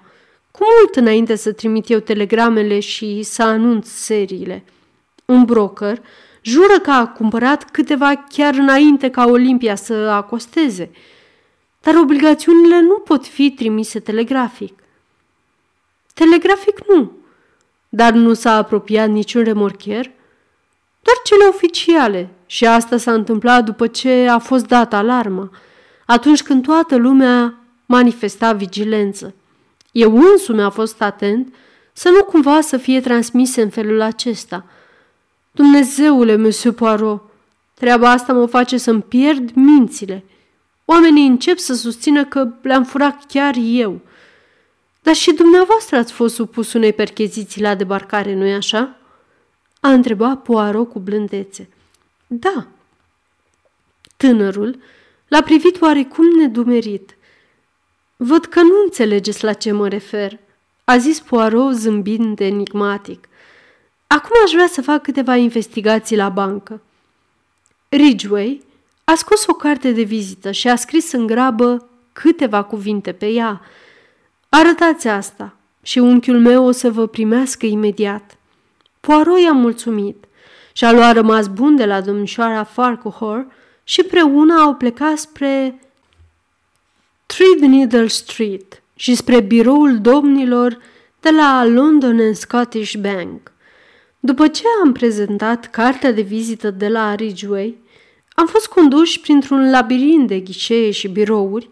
cu 0.50 0.64
mult 0.78 0.96
înainte 0.96 1.34
să 1.34 1.52
trimit 1.52 1.90
eu 1.90 1.98
telegramele 1.98 2.80
și 2.80 3.22
să 3.22 3.42
anunț 3.42 3.88
seriile. 3.88 4.64
Un 5.24 5.44
broker 5.44 6.02
jură 6.42 6.78
că 6.82 6.90
a 6.90 7.06
cumpărat 7.06 7.70
câteva 7.70 8.24
chiar 8.28 8.54
înainte 8.54 9.10
ca 9.10 9.24
Olimpia 9.24 9.74
să 9.74 9.94
acosteze, 9.94 10.90
dar 11.80 11.94
obligațiunile 11.94 12.80
nu 12.80 12.94
pot 12.94 13.26
fi 13.26 13.50
trimise 13.50 14.00
telegrafic. 14.00 14.82
Telegrafic 16.14 16.80
nu, 16.88 17.12
dar 17.88 18.12
nu 18.12 18.34
s-a 18.34 18.56
apropiat 18.56 19.08
niciun 19.08 19.44
remorchier, 19.44 20.10
doar 21.02 21.16
cele 21.24 21.44
oficiale 21.44 22.28
și 22.46 22.66
asta 22.66 22.96
s-a 22.96 23.12
întâmplat 23.12 23.64
după 23.64 23.86
ce 23.86 24.28
a 24.28 24.38
fost 24.38 24.66
dată 24.66 24.96
alarma, 24.96 25.50
atunci 26.06 26.42
când 26.42 26.62
toată 26.62 26.96
lumea 26.96 27.54
manifesta 27.86 28.52
vigilență. 28.52 29.34
Eu 29.92 30.16
însumi 30.16 30.62
a 30.62 30.70
fost 30.70 31.02
atent 31.02 31.54
să 31.92 32.08
nu 32.08 32.24
cumva 32.24 32.60
să 32.60 32.76
fie 32.76 33.00
transmise 33.00 33.62
în 33.62 33.68
felul 33.68 34.00
acesta. 34.00 34.64
Dumnezeule, 35.50 36.36
Monsieur 36.36 36.74
Poirot, 36.74 37.22
treaba 37.74 38.10
asta 38.10 38.32
mă 38.32 38.46
face 38.46 38.76
să-mi 38.76 39.02
pierd 39.02 39.50
mințile. 39.54 40.24
Oamenii 40.92 41.26
încep 41.26 41.58
să 41.58 41.74
susțină 41.74 42.24
că 42.24 42.48
le-am 42.62 42.84
furat 42.84 43.26
chiar 43.26 43.54
eu. 43.60 44.00
Dar 45.02 45.14
și 45.14 45.32
dumneavoastră 45.32 45.96
ați 45.96 46.12
fost 46.12 46.34
supus 46.34 46.72
unei 46.72 46.92
percheziții 46.92 47.62
la 47.62 47.74
debarcare, 47.74 48.34
nu-i 48.34 48.52
așa? 48.52 48.96
A 49.80 49.92
întrebat 49.92 50.42
Poirot 50.42 50.90
cu 50.90 50.98
blândețe. 50.98 51.68
Da. 52.26 52.66
Tânărul 54.16 54.78
l-a 55.28 55.42
privit 55.42 55.80
oarecum 55.80 56.26
nedumerit. 56.38 57.16
Văd 58.16 58.44
că 58.44 58.60
nu 58.60 58.82
înțelegeți 58.84 59.44
la 59.44 59.52
ce 59.52 59.72
mă 59.72 59.88
refer, 59.88 60.38
a 60.84 60.96
zis 60.96 61.20
Poirot 61.20 61.74
zâmbind 61.74 62.40
enigmatic. 62.40 63.28
Acum 64.06 64.36
aș 64.44 64.50
vrea 64.50 64.66
să 64.66 64.82
fac 64.82 65.02
câteva 65.02 65.36
investigații 65.36 66.16
la 66.16 66.28
bancă. 66.28 66.82
Ridgway 67.88 68.68
a 69.10 69.14
scos 69.14 69.46
o 69.46 69.52
carte 69.52 69.92
de 69.92 70.02
vizită 70.02 70.50
și 70.50 70.68
a 70.68 70.76
scris 70.76 71.12
în 71.12 71.26
grabă 71.26 71.88
câteva 72.12 72.62
cuvinte 72.62 73.12
pe 73.12 73.26
ea. 73.26 73.60
Arătați 74.48 75.08
asta 75.08 75.56
și 75.82 75.98
unchiul 75.98 76.38
meu 76.38 76.64
o 76.64 76.70
să 76.70 76.90
vă 76.90 77.06
primească 77.06 77.66
imediat. 77.66 78.38
Poirot 79.00 79.38
i-a 79.38 79.52
mulțumit 79.52 80.24
și 80.72 80.84
a 80.84 80.92
luat 80.92 81.14
rămas 81.14 81.48
bun 81.48 81.76
de 81.76 81.84
la 81.84 82.00
domnișoara 82.00 82.64
Farquhar 82.64 83.46
și 83.84 84.02
preună 84.02 84.54
au 84.54 84.74
plecat 84.74 85.18
spre 85.18 85.80
Threadneedle 87.26 88.06
Street 88.06 88.82
și 88.94 89.14
spre 89.14 89.40
biroul 89.40 90.00
domnilor 90.00 90.78
de 91.20 91.30
la 91.30 91.64
London 91.64 92.20
and 92.20 92.36
Scottish 92.36 92.94
Bank. 92.94 93.52
După 94.20 94.48
ce 94.48 94.62
am 94.84 94.92
prezentat 94.92 95.66
cartea 95.66 96.12
de 96.12 96.22
vizită 96.22 96.70
de 96.70 96.88
la 96.88 97.14
Ridgeway, 97.14 97.79
am 98.40 98.46
fost 98.46 98.66
conduși 98.66 99.20
printr-un 99.20 99.70
labirint 99.70 100.26
de 100.28 100.40
ghișee 100.40 100.90
și 100.90 101.08
birouri, 101.08 101.68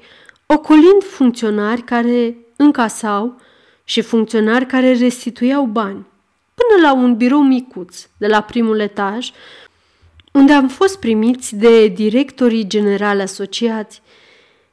ocolind 0.47 1.03
funcționari 1.03 1.83
care 1.83 2.37
încasau 2.57 3.41
și 3.85 4.01
funcționari 4.01 4.67
care 4.67 4.93
restituiau 4.93 5.65
bani 5.65 6.07
până 6.55 6.83
la 6.83 6.93
un 6.95 7.17
birou 7.17 7.43
micuț 7.43 8.07
de 8.17 8.27
la 8.27 8.41
primul 8.41 8.81
etaj, 8.81 9.31
unde 10.33 10.53
am 10.53 10.69
fost 10.69 10.99
primiți 10.99 11.57
de 11.57 11.87
directorii 11.87 12.67
generale 12.67 13.23
asociați. 13.23 14.03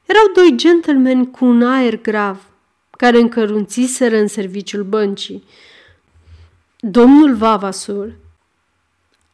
Erau 0.06 0.24
doi 0.34 0.52
gentlemen 0.56 1.26
cu 1.26 1.44
un 1.44 1.62
aer 1.62 2.00
grav, 2.00 2.46
care 2.90 3.18
încărunțiseră 3.18 4.16
în 4.16 4.26
serviciul 4.26 4.82
băncii. 4.82 5.44
Domnul 6.78 7.34
Vavasur 7.34 8.12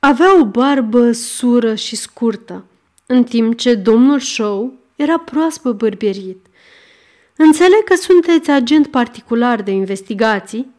avea 0.04 0.40
o 0.40 0.44
barbă 0.44 1.12
sură 1.12 1.74
și 1.74 1.96
scurtă, 1.96 2.64
în 3.06 3.24
timp 3.24 3.56
ce 3.56 3.74
domnul 3.74 4.20
Show 4.20 4.72
era 4.96 5.18
proaspăt 5.18 5.76
bărbierit. 5.76 6.46
Înțeleg 7.36 7.84
că 7.84 7.94
sunteți 7.94 8.50
agent 8.50 8.86
particular 8.86 9.62
de 9.62 9.70
investigații 9.70 10.70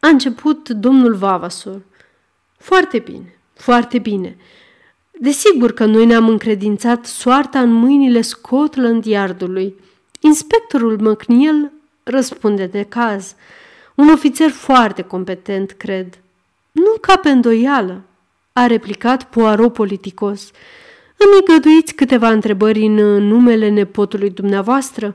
a 0.00 0.08
început 0.08 0.68
domnul 0.68 1.14
Vavasor. 1.14 1.82
Foarte 2.58 2.98
bine, 2.98 3.38
foarte 3.54 3.98
bine. 3.98 4.36
Desigur 5.10 5.72
că 5.72 5.84
noi 5.84 6.06
ne-am 6.06 6.28
încredințat 6.28 7.06
soarta 7.06 7.60
în 7.60 7.72
mâinile 7.72 8.20
Scotland 8.20 9.04
Yardului. 9.04 9.74
Inspectorul 10.20 11.00
McNeil 11.00 11.72
răspunde 12.02 12.66
de 12.66 12.82
caz. 12.82 13.34
Un 13.94 14.08
ofițer 14.08 14.50
foarte 14.50 15.02
competent, 15.02 15.70
cred. 15.70 16.18
Nu 16.72 16.94
ca 17.00 17.16
pe 17.16 17.30
îndoială, 17.30 18.04
a 18.52 18.66
replicat 18.66 19.24
Poirot 19.24 19.72
politicos. 19.72 20.50
Îmi 21.16 21.38
îngăduiți 21.38 21.94
câteva 21.94 22.30
întrebări 22.30 22.84
în 22.84 22.94
numele 23.26 23.68
nepotului 23.68 24.30
dumneavoastră 24.30 25.14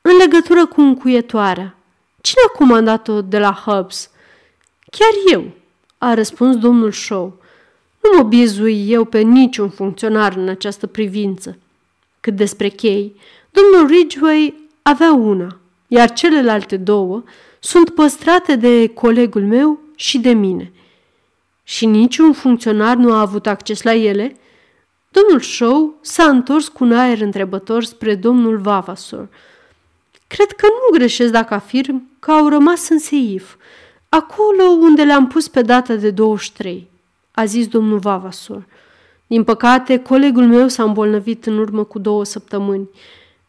în 0.00 0.16
legătură 0.16 0.66
cu 0.66 0.80
încuietoarea 0.80 1.76
Cine 2.26 2.40
a 2.46 2.58
comandat-o 2.58 3.22
de 3.22 3.38
la 3.38 3.52
Hubs? 3.52 4.10
Chiar 4.90 5.08
eu, 5.32 5.44
a 5.98 6.14
răspuns 6.14 6.56
domnul 6.56 6.92
Shaw. 6.92 7.38
Nu 8.02 8.16
mă 8.16 8.22
bizui 8.22 8.90
eu 8.90 9.04
pe 9.04 9.20
niciun 9.20 9.68
funcționar 9.68 10.36
în 10.36 10.48
această 10.48 10.86
privință. 10.86 11.58
Cât 12.20 12.36
despre 12.36 12.68
chei, 12.68 13.20
domnul 13.50 13.88
Ridgway 13.90 14.54
avea 14.82 15.12
una, 15.12 15.58
iar 15.86 16.12
celelalte 16.12 16.76
două 16.76 17.22
sunt 17.60 17.90
păstrate 17.90 18.56
de 18.56 18.86
colegul 18.86 19.42
meu 19.42 19.80
și 19.96 20.18
de 20.18 20.32
mine. 20.32 20.72
Și 21.68 21.86
niciun 21.86 22.32
funcționar 22.32 22.96
nu 22.96 23.12
a 23.12 23.20
avut 23.20 23.46
acces 23.46 23.82
la 23.82 23.94
ele? 23.94 24.36
Domnul 25.10 25.40
Shaw 25.40 25.94
s-a 26.00 26.24
întors 26.24 26.68
cu 26.68 26.84
un 26.84 26.92
aer 26.92 27.20
întrebător 27.20 27.84
spre 27.84 28.14
domnul 28.14 28.58
Vavasor. 28.58 29.28
Cred 30.26 30.52
că 30.52 30.66
nu 30.66 30.98
greșesc 30.98 31.32
dacă 31.32 31.54
afirm 31.54 32.10
că 32.18 32.30
au 32.30 32.48
rămas 32.48 32.88
în 32.88 32.98
seif, 32.98 33.54
acolo 34.08 34.62
unde 34.62 35.02
le-am 35.02 35.26
pus 35.26 35.48
pe 35.48 35.62
data 35.62 35.94
de 35.94 36.10
23, 36.10 36.86
a 37.30 37.44
zis 37.44 37.66
domnul 37.68 37.98
Vavasor. 37.98 38.66
Din 39.26 39.44
păcate, 39.44 39.98
colegul 39.98 40.46
meu 40.46 40.68
s-a 40.68 40.82
îmbolnăvit 40.82 41.46
în 41.46 41.58
urmă 41.58 41.84
cu 41.84 41.98
două 41.98 42.24
săptămâni. 42.24 42.88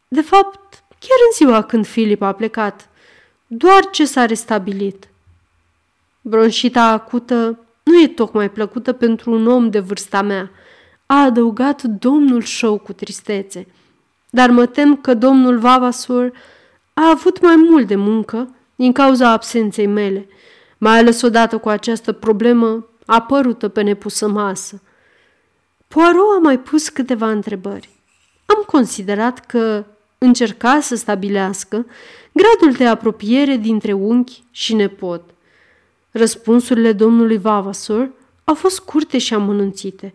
De 0.08 0.22
fapt, 0.22 0.84
chiar 1.00 1.18
în 1.30 1.34
ziua 1.36 1.62
când 1.62 1.86
Filip 1.86 2.22
a 2.22 2.32
plecat, 2.32 2.90
doar 3.48 3.90
ce 3.92 4.06
s-a 4.06 4.26
restabilit. 4.26 5.08
Bronșita 6.22 6.84
acută 6.84 7.60
nu 7.88 8.02
e 8.02 8.08
tocmai 8.08 8.52
plăcută 8.52 8.94
pentru 8.94 9.32
un 9.32 9.48
om 9.48 9.70
de 9.70 9.80
vârsta 9.80 10.22
mea, 10.22 10.52
a 11.06 11.24
adăugat 11.24 11.82
domnul 11.84 12.42
Show 12.42 12.78
cu 12.78 12.94
tristețe. 12.94 13.68
Dar 14.30 14.50
mă 14.50 14.66
tem 14.66 14.96
că 14.96 15.14
domnul 15.14 15.60
Vavasor 15.60 16.32
a 16.94 17.10
avut 17.10 17.42
mai 17.42 17.56
mult 17.56 17.88
de 17.88 17.96
muncă 17.96 18.56
din 18.76 18.92
cauza 18.92 19.30
absenței 19.30 19.86
mele, 19.86 20.28
mai 20.78 20.98
ales 20.98 21.22
odată 21.22 21.58
cu 21.58 21.70
această 21.70 22.12
problemă 22.12 22.88
apărută 23.06 23.68
pe 23.68 23.82
nepusă 23.82 24.28
masă. 24.28 24.82
Poirot 25.88 26.36
a 26.38 26.40
mai 26.42 26.60
pus 26.60 26.90
câteva 26.90 27.30
întrebări. 27.30 27.90
Am 28.46 28.64
considerat 28.66 29.46
că 29.46 29.86
încerca 30.18 30.80
să 30.80 30.96
stabilească 30.96 31.86
gradul 32.32 32.78
de 32.78 32.86
apropiere 32.86 33.56
dintre 33.56 33.94
unchi 33.94 34.44
și 34.52 34.74
nepot. 34.76 35.30
Răspunsurile 36.18 36.92
domnului 36.92 37.38
Vavasor 37.38 38.10
au 38.44 38.54
fost 38.54 38.80
curte 38.80 39.18
și 39.18 39.34
amănunțite. 39.34 40.14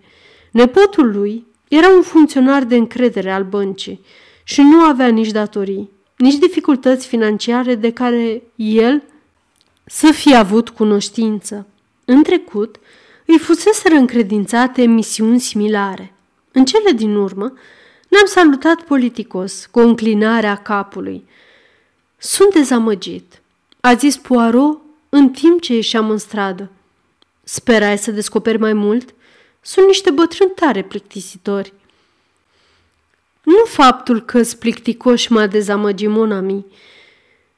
Nepotul 0.50 1.12
lui 1.12 1.47
era 1.68 1.88
un 1.88 2.02
funcționar 2.02 2.64
de 2.64 2.76
încredere 2.76 3.32
al 3.32 3.44
băncii 3.44 4.04
și 4.44 4.61
nu 4.61 4.80
avea 4.80 5.09
nici 5.09 5.30
datorii, 5.30 5.90
nici 6.16 6.38
dificultăți 6.38 7.06
financiare 7.06 7.75
de 7.75 7.92
care 7.92 8.42
el 8.54 9.02
să 9.85 10.12
fie 10.12 10.35
avut 10.35 10.68
cunoștință. 10.68 11.66
În 12.04 12.23
trecut, 12.23 12.76
îi 13.26 13.38
fuseseră 13.38 13.94
încredințate 13.94 14.85
misiuni 14.85 15.40
similare. 15.40 16.14
În 16.52 16.64
cele 16.64 16.90
din 16.90 17.14
urmă, 17.14 17.52
ne-am 18.09 18.26
salutat 18.26 18.82
politicos, 18.82 19.68
cu 19.71 19.78
o 19.78 19.82
înclinare 19.82 20.47
a 20.47 20.56
capului. 20.56 21.25
Sunt 22.16 22.52
dezamăgit, 22.52 23.40
a 23.80 23.94
zis 23.94 24.16
Poirot 24.16 24.81
în 25.14 25.28
timp 25.28 25.61
ce 25.61 25.75
ieșeam 25.75 26.11
în 26.11 26.19
stradă. 26.19 26.71
Sperai 27.42 27.99
să 27.99 28.11
descoperi 28.11 28.59
mai 28.59 28.73
mult? 28.73 29.14
Sunt 29.61 29.87
niște 29.87 30.11
bătrâni 30.11 30.50
tare 30.50 30.83
plictisitori. 30.83 31.73
Nu 33.42 33.64
faptul 33.64 34.21
că 34.21 34.42
splicticoși 34.42 35.33
m-a 35.33 35.47
dezamăgit 35.47 36.09
Monami. 36.09 36.54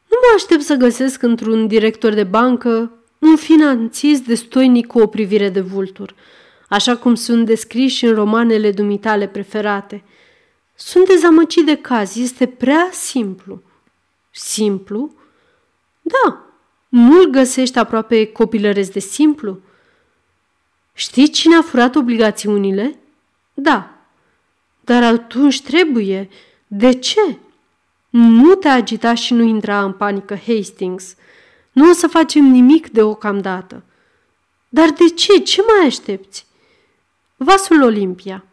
Nu 0.08 0.16
mă 0.20 0.32
aștept 0.34 0.62
să 0.62 0.74
găsesc 0.74 1.22
într-un 1.22 1.66
director 1.66 2.12
de 2.12 2.24
bancă 2.24 2.92
un 3.18 3.36
finanțist 3.36 4.24
destoinic 4.24 4.86
cu 4.86 4.98
o 4.98 5.06
privire 5.06 5.48
de 5.48 5.60
vultur, 5.60 6.14
așa 6.68 6.96
cum 6.96 7.14
sunt 7.14 7.46
descriși 7.46 8.04
în 8.04 8.14
romanele 8.14 8.70
dumitale 8.70 9.28
preferate. 9.28 10.04
Sunt 10.74 11.06
dezamăgit 11.06 11.66
de 11.66 11.76
caz, 11.76 12.16
este 12.16 12.46
prea 12.46 12.88
simplu. 12.92 13.62
Simplu? 14.30 15.14
Da, 16.02 16.44
nu-l 16.94 17.30
găsești 17.30 17.78
aproape 17.78 18.26
copilăresc 18.26 18.92
de 18.92 18.98
simplu. 18.98 19.58
Știi 20.92 21.28
cine 21.28 21.56
a 21.56 21.62
furat 21.62 21.94
obligațiunile? 21.94 22.98
Da, 23.54 23.90
dar 24.80 25.02
atunci 25.02 25.62
trebuie. 25.62 26.28
De 26.66 26.92
ce? 26.92 27.38
Nu 28.10 28.54
te 28.54 28.68
agita 28.68 29.14
și 29.14 29.34
nu 29.34 29.42
intra 29.42 29.84
în 29.84 29.92
panică, 29.92 30.38
Hastings. 30.46 31.14
Nu 31.72 31.90
o 31.90 31.92
să 31.92 32.06
facem 32.06 32.44
nimic 32.44 32.90
deocamdată. 32.90 33.82
Dar 34.68 34.90
de 34.90 35.08
ce? 35.08 35.38
Ce 35.38 35.62
mai 35.62 35.86
aștepți? 35.86 36.46
Vasul 37.36 37.82
Olimpia. 37.82 38.44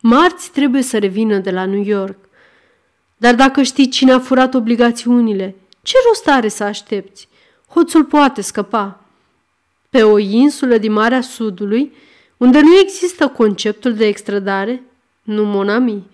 Marți 0.00 0.50
trebuie 0.50 0.82
să 0.82 0.98
revină 0.98 1.38
de 1.38 1.50
la 1.50 1.64
New 1.64 1.82
York. 1.82 2.18
Dar 3.16 3.34
dacă 3.34 3.62
știi 3.62 3.88
cine 3.88 4.12
a 4.12 4.18
furat 4.18 4.54
obligațiunile, 4.54 5.54
ce 5.82 5.96
rost 6.08 6.28
are 6.28 6.48
să 6.48 6.64
aștepți? 6.64 7.28
Hoțul 7.68 8.04
poate 8.04 8.40
scăpa. 8.40 9.00
Pe 9.90 10.02
o 10.02 10.18
insulă 10.18 10.78
din 10.78 10.92
Marea 10.92 11.20
Sudului, 11.20 11.92
unde 12.36 12.60
nu 12.60 12.78
există 12.78 13.28
conceptul 13.28 13.94
de 13.94 14.06
extradare, 14.06 14.82
nu 15.22 15.44
monami, 15.44 16.10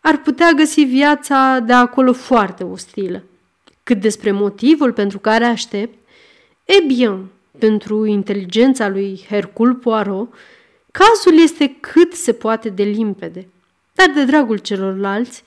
ar 0.00 0.16
putea 0.16 0.52
găsi 0.52 0.80
viața 0.80 1.58
de 1.58 1.72
acolo 1.72 2.12
foarte 2.12 2.64
ostilă. 2.64 3.22
Cât 3.82 4.00
despre 4.00 4.30
motivul 4.30 4.92
pentru 4.92 5.18
care 5.18 5.44
aștept, 5.44 5.98
e 6.64 6.84
bine, 6.86 7.18
pentru 7.58 8.04
inteligența 8.04 8.88
lui 8.88 9.24
Hercule 9.28 9.72
Poirot, 9.72 10.34
cazul 10.90 11.42
este 11.42 11.76
cât 11.80 12.12
se 12.12 12.32
poate 12.32 12.68
de 12.68 12.82
limpede, 12.82 13.48
dar 13.92 14.10
de 14.14 14.24
dragul 14.24 14.58
celorlalți, 14.58 15.44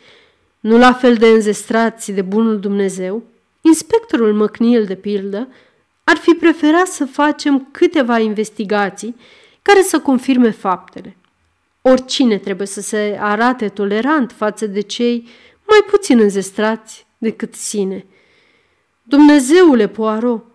nu 0.60 0.78
la 0.78 0.94
fel 0.94 1.16
de 1.16 1.28
înzestrați 1.28 2.12
de 2.12 2.22
bunul 2.22 2.60
Dumnezeu, 2.60 3.24
inspectorul 3.66 4.34
McNeil, 4.34 4.86
de 4.86 4.96
pildă, 4.96 5.48
ar 6.04 6.18
fi 6.18 6.32
preferat 6.32 6.88
să 6.88 7.06
facem 7.06 7.68
câteva 7.72 8.20
investigații 8.20 9.16
care 9.62 9.82
să 9.82 10.00
confirme 10.00 10.50
faptele. 10.50 11.18
Oricine 11.82 12.38
trebuie 12.38 12.68
să 12.68 12.82
se 12.82 13.18
arate 13.20 13.70
tolerant 13.70 14.32
față 14.32 14.68
de 14.68 14.82
cei 14.82 15.28
mai 15.68 15.80
puțin 15.90 16.20
înzestrați 16.20 17.06
decât 17.18 17.56
sine. 17.56 18.06
Dumnezeule 19.04 19.88
Poirot, 19.88 20.46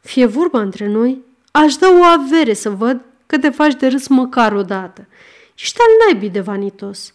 fie 0.00 0.26
vorba 0.26 0.60
între 0.60 0.86
noi, 0.86 1.22
aș 1.50 1.74
da 1.74 1.88
o 1.90 2.02
avere 2.02 2.54
să 2.54 2.70
văd 2.70 3.00
că 3.26 3.38
te 3.38 3.50
faci 3.50 3.74
de 3.74 3.86
râs 3.86 4.06
măcar 4.06 4.52
o 4.52 4.62
dată. 4.62 5.06
Ești 5.58 5.78
al 5.80 6.06
naibii 6.06 6.30
de 6.30 6.40
vanitos. 6.40 7.14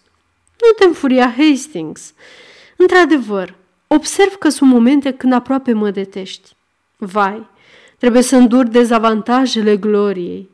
Nu 0.60 0.68
te 0.78 0.84
înfuria, 0.84 1.34
Hastings. 1.36 2.12
Într-adevăr, 2.76 3.54
observ 3.94 4.34
că 4.34 4.48
sunt 4.48 4.70
momente 4.70 5.10
când 5.12 5.32
aproape 5.32 5.72
mă 5.72 5.90
detești. 5.90 6.56
Vai, 6.96 7.46
trebuie 7.98 8.22
să 8.22 8.36
îndur 8.36 8.66
dezavantajele 8.66 9.76
gloriei. 9.76 10.48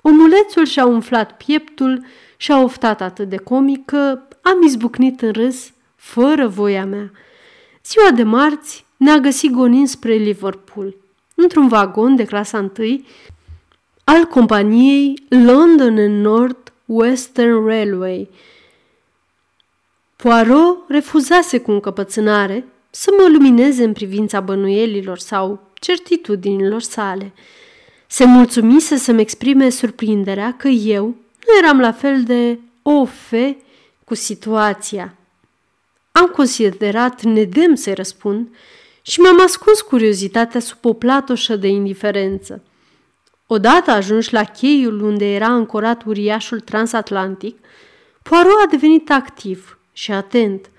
Omulețul 0.00 0.66
și-a 0.66 0.86
umflat 0.86 1.36
pieptul 1.36 2.04
și 2.36 2.52
a 2.52 2.62
oftat 2.62 3.00
atât 3.00 3.28
de 3.28 3.36
comic 3.36 3.84
că 3.84 4.20
am 4.42 4.62
izbucnit 4.62 5.22
în 5.22 5.32
râs, 5.32 5.72
fără 5.96 6.46
voia 6.46 6.84
mea. 6.84 7.10
Ziua 7.84 8.10
de 8.10 8.22
marți 8.22 8.84
ne-a 8.96 9.18
găsit 9.18 9.50
gonind 9.50 9.88
spre 9.88 10.14
Liverpool, 10.14 10.94
într-un 11.34 11.68
vagon 11.68 12.16
de 12.16 12.24
clasa 12.24 12.58
întâi 12.58 13.06
al 14.04 14.24
companiei 14.24 15.22
London 15.28 15.98
and 15.98 16.24
North 16.24 16.70
Western 16.84 17.66
Railway. 17.66 18.28
Poirot 20.22 20.78
refuzase 20.88 21.58
cu 21.58 21.70
încăpățânare 21.70 22.64
să 22.90 23.10
mă 23.18 23.28
lumineze 23.28 23.84
în 23.84 23.92
privința 23.92 24.40
bănuielilor 24.40 25.18
sau 25.18 25.60
certitudinilor 25.74 26.80
sale. 26.80 27.32
Se 28.06 28.24
mulțumise 28.24 28.96
să-mi 28.96 29.20
exprime 29.20 29.70
surprinderea 29.70 30.54
că 30.56 30.68
eu 30.68 31.04
nu 31.46 31.58
eram 31.62 31.80
la 31.80 31.92
fel 31.92 32.22
de 32.22 32.58
ofe 32.82 33.56
cu 34.04 34.14
situația. 34.14 35.14
Am 36.12 36.26
considerat 36.26 37.22
nedem 37.22 37.74
să-i 37.74 37.94
răspund 37.94 38.48
și 39.02 39.20
mi-am 39.20 39.40
ascuns 39.40 39.80
curiozitatea 39.80 40.60
sub 40.60 40.84
o 40.84 40.92
platoșă 40.92 41.56
de 41.56 41.68
indiferență. 41.68 42.62
Odată 43.46 43.90
ajuns 43.90 44.30
la 44.30 44.44
cheiul 44.44 45.02
unde 45.02 45.34
era 45.34 45.46
ancorat 45.46 46.02
uriașul 46.04 46.60
transatlantic, 46.60 47.58
Poirot 48.22 48.60
a 48.64 48.70
devenit 48.70 49.10
activ 49.10 49.77
și 49.98 50.12
atent. 50.12 50.70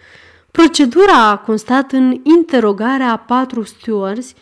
Procedura 0.52 1.30
a 1.30 1.38
constat 1.38 1.92
în 1.92 2.20
interogarea 2.24 3.12
a 3.12 3.18
patru 3.18 3.64
stewards 3.64 4.34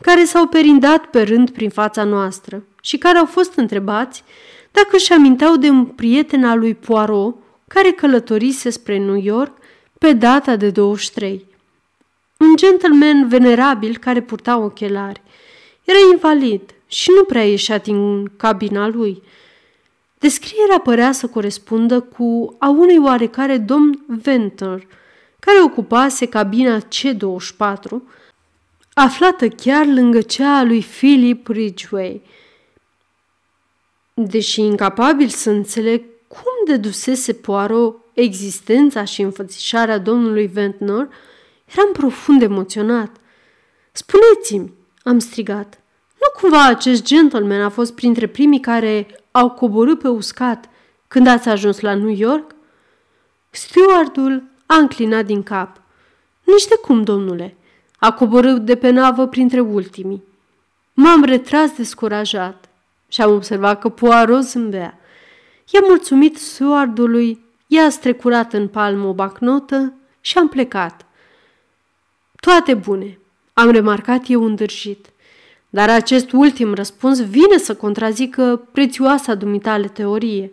care 0.00 0.24
s-au 0.24 0.46
perindat 0.46 1.04
pe 1.04 1.22
rând 1.22 1.50
prin 1.50 1.70
fața 1.70 2.04
noastră 2.04 2.64
și 2.80 2.98
care 2.98 3.18
au 3.18 3.26
fost 3.26 3.54
întrebați 3.54 4.24
dacă 4.70 4.88
își 4.92 5.12
aminteau 5.12 5.56
de 5.56 5.68
un 5.68 5.84
prieten 5.84 6.44
al 6.44 6.58
lui 6.58 6.74
Poirot 6.74 7.36
care 7.68 7.90
călătorise 7.90 8.70
spre 8.70 8.98
New 8.98 9.20
York 9.22 9.56
pe 9.98 10.12
data 10.12 10.56
de 10.56 10.70
23. 10.70 11.46
un 12.38 12.56
gentleman 12.56 13.28
venerabil 13.28 13.96
care 13.96 14.20
purta 14.20 14.58
ochelari. 14.58 15.22
Era 15.84 15.98
invalid 16.12 16.62
și 16.86 17.10
nu 17.16 17.24
prea 17.24 17.44
ieșea 17.44 17.78
din 17.78 18.26
cabina 18.36 18.88
lui. 18.88 19.22
Descrierea 20.22 20.78
părea 20.78 21.12
să 21.12 21.26
corespundă 21.26 22.00
cu 22.00 22.56
a 22.58 22.68
unui 22.68 22.98
oarecare 22.98 23.58
domn 23.58 24.04
Venter, 24.06 24.86
care 25.38 25.62
ocupase 25.62 26.26
cabina 26.26 26.78
C24, 26.78 27.90
aflată 28.94 29.48
chiar 29.48 29.86
lângă 29.86 30.20
cea 30.20 30.58
a 30.58 30.62
lui 30.62 30.80
Philip 30.80 31.48
Ridgway. 31.48 32.22
Deși 34.14 34.60
incapabil 34.60 35.28
să 35.28 35.50
înțeleg 35.50 36.02
cum 36.28 36.52
dedusese 36.66 37.32
Poirot 37.32 37.96
existența 38.12 39.04
și 39.04 39.22
înfățișarea 39.22 39.98
domnului 39.98 40.46
Ventnor, 40.46 41.08
eram 41.74 41.92
profund 41.92 42.42
emoționat. 42.42 43.16
Spuneți-mi, 43.92 44.72
am 45.02 45.18
strigat, 45.18 45.80
nu 46.20 46.40
cumva 46.40 46.66
acest 46.66 47.04
gentleman 47.04 47.62
a 47.62 47.68
fost 47.68 47.94
printre 47.94 48.26
primii 48.26 48.60
care 48.60 49.06
au 49.32 49.50
coborât 49.50 49.98
pe 49.98 50.08
uscat 50.08 50.68
când 51.08 51.26
ați 51.26 51.48
ajuns 51.48 51.80
la 51.80 51.94
New 51.94 52.14
York? 52.14 52.54
Stewardul 53.50 54.42
a 54.66 54.74
înclinat 54.74 55.24
din 55.24 55.42
cap. 55.42 55.80
Nici 56.42 56.66
de 56.66 56.74
cum, 56.82 57.02
domnule. 57.02 57.56
A 57.98 58.12
coborât 58.12 58.64
de 58.64 58.76
pe 58.76 58.90
navă 58.90 59.26
printre 59.26 59.60
ultimii. 59.60 60.22
M-am 60.94 61.24
retras 61.24 61.76
descurajat 61.76 62.68
și 63.08 63.20
am 63.20 63.32
observat 63.32 63.80
că 63.80 63.88
Poirot 63.88 64.42
zâmbea. 64.42 64.98
I-am 65.70 65.84
mulțumit 65.88 66.38
stewardului, 66.38 67.44
i-a 67.66 67.90
strecurat 67.90 68.52
în 68.52 68.68
palmă 68.68 69.06
o 69.06 69.12
bacnotă 69.12 69.92
și 70.20 70.38
am 70.38 70.48
plecat. 70.48 71.06
Toate 72.40 72.74
bune, 72.74 73.18
am 73.52 73.70
remarcat 73.70 74.24
eu 74.26 74.44
îndârjit. 74.44 75.11
Dar 75.74 75.90
acest 75.90 76.32
ultim 76.32 76.74
răspuns 76.74 77.26
vine 77.26 77.58
să 77.58 77.74
contrazică 77.74 78.68
prețioasa 78.72 79.34
dumitale 79.34 79.88
teorie, 79.88 80.52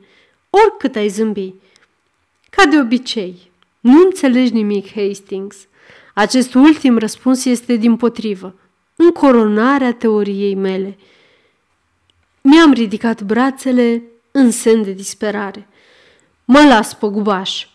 oricât 0.49 0.95
ai 0.95 1.07
zâmbi. 1.07 1.53
Ca 2.49 2.65
de 2.65 2.79
obicei, 2.79 3.51
nu 3.79 4.01
înțelegi 4.01 4.53
nimic, 4.53 4.91
Hastings. 4.91 5.57
Acest 6.13 6.53
ultim 6.53 6.97
răspuns 6.97 7.45
este 7.45 7.75
din 7.75 7.95
potrivă, 7.95 8.55
încoronarea 8.95 9.93
teoriei 9.93 10.55
mele. 10.55 10.97
Mi-am 12.41 12.71
ridicat 12.73 13.21
brațele 13.21 14.03
în 14.31 14.51
semn 14.51 14.83
de 14.83 14.91
disperare. 14.91 15.67
Mă 16.45 16.59
las 16.67 16.93
pe 16.93 17.07
gubaș. 17.07 17.65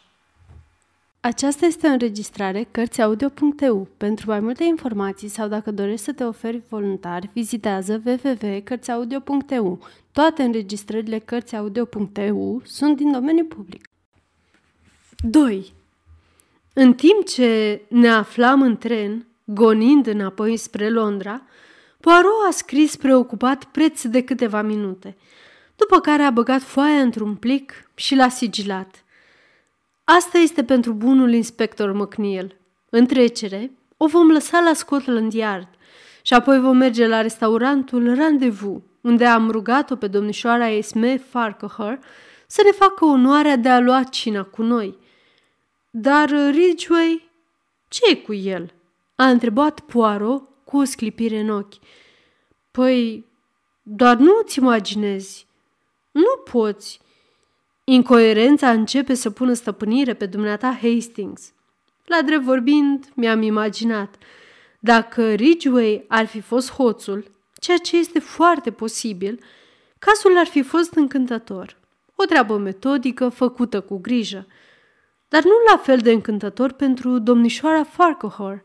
Aceasta 1.27 1.67
este 1.67 1.87
o 1.87 1.91
înregistrare 1.91 2.69
Cărțiaudio.eu. 2.71 3.89
Pentru 3.97 4.31
mai 4.31 4.41
multe 4.41 4.65
informații 4.65 5.29
sau 5.29 5.49
dacă 5.49 5.71
dorești 5.71 6.05
să 6.05 6.13
te 6.13 6.25
oferi 6.25 6.63
voluntar, 6.69 7.31
vizitează 7.33 8.03
www.cărțiaudio.eu. 8.05 9.79
Toate 10.13 10.43
înregistrările 10.43 11.19
Cărțiaudio.eu 11.19 12.63
sunt 12.65 12.97
din 12.97 13.13
domeniu 13.13 13.45
public. 13.45 13.89
2. 15.17 15.73
În 16.73 16.95
timp 16.95 17.27
ce 17.27 17.83
ne 17.89 18.09
aflam 18.09 18.63
în 18.63 18.77
tren, 18.77 19.27
gonind 19.45 20.07
înapoi 20.07 20.57
spre 20.57 20.91
Londra, 20.91 21.43
Poirot 22.01 22.49
a 22.49 22.51
scris 22.51 22.97
preocupat 22.97 23.65
preț 23.65 24.03
de 24.03 24.23
câteva 24.25 24.63
minute, 24.63 25.17
după 25.77 26.01
care 26.01 26.23
a 26.23 26.31
băgat 26.31 26.63
foaia 26.63 27.01
într-un 27.01 27.35
plic 27.35 27.91
și 27.95 28.15
l-a 28.15 28.29
sigilat. 28.29 29.04
Asta 30.05 30.39
este 30.39 30.65
pentru 30.65 30.93
bunul 30.93 31.33
inspector 31.33 31.93
McNeil. 31.93 32.57
În 32.91 33.07
trecere, 33.07 33.71
o 33.97 34.07
vom 34.07 34.31
lăsa 34.31 34.61
la 34.61 34.73
Scotland 34.73 35.33
Yard 35.33 35.69
și 36.23 36.35
apoi 36.35 36.61
vom 36.61 36.77
merge 36.77 37.07
la 37.07 37.21
restaurantul 37.21 38.15
Rendezvous, 38.15 38.81
unde 39.01 39.25
am 39.25 39.51
rugat-o 39.51 39.97
pe 39.97 40.07
domnișoara 40.07 40.69
Esme 40.69 41.17
Farquhar 41.17 41.99
să 42.47 42.63
ne 42.65 42.71
facă 42.71 43.05
onoarea 43.05 43.57
de 43.57 43.69
a 43.69 43.79
lua 43.79 44.03
cina 44.03 44.43
cu 44.43 44.63
noi. 44.63 44.99
Dar 45.91 46.29
Ridgway, 46.51 47.31
ce 47.89 48.01
e 48.11 48.15
cu 48.15 48.35
el? 48.35 48.73
A 49.17 49.29
întrebat 49.29 49.81
Poirot 49.81 50.49
cu 50.65 50.77
o 50.77 50.85
sclipire 50.85 51.39
în 51.39 51.51
ochi. 51.51 51.75
Păi, 52.71 53.27
doar 53.83 54.17
nu 54.17 54.41
ți 54.45 54.59
imaginezi. 54.59 55.47
Nu 56.11 56.43
poți. 56.51 57.01
Incoerența 57.87 58.71
începe 58.71 59.15
să 59.15 59.31
pună 59.31 59.53
stăpânire 59.53 60.15
pe 60.15 60.27
dumneata 60.27 60.79
Hastings. 60.83 61.53
La 62.05 62.23
drept 62.23 62.43
vorbind, 62.43 63.09
mi-am 63.15 63.43
imaginat. 63.43 64.15
Dacă 64.79 65.33
Ridgway 65.33 66.05
ar 66.09 66.27
fi 66.27 66.41
fost 66.41 66.73
hoțul, 66.73 67.31
ceea 67.55 67.77
ce 67.77 67.97
este 67.97 68.19
foarte 68.19 68.71
posibil, 68.71 69.41
cazul 69.99 70.39
ar 70.39 70.47
fi 70.47 70.63
fost 70.63 70.95
încântător. 70.95 71.77
O 72.15 72.25
treabă 72.25 72.57
metodică, 72.57 73.29
făcută 73.29 73.81
cu 73.81 73.99
grijă. 73.99 74.47
Dar 75.29 75.43
nu 75.43 75.53
la 75.71 75.77
fel 75.77 75.99
de 75.99 76.11
încântător 76.11 76.73
pentru 76.73 77.19
domnișoara 77.19 77.85
Farquhar. 77.85 78.63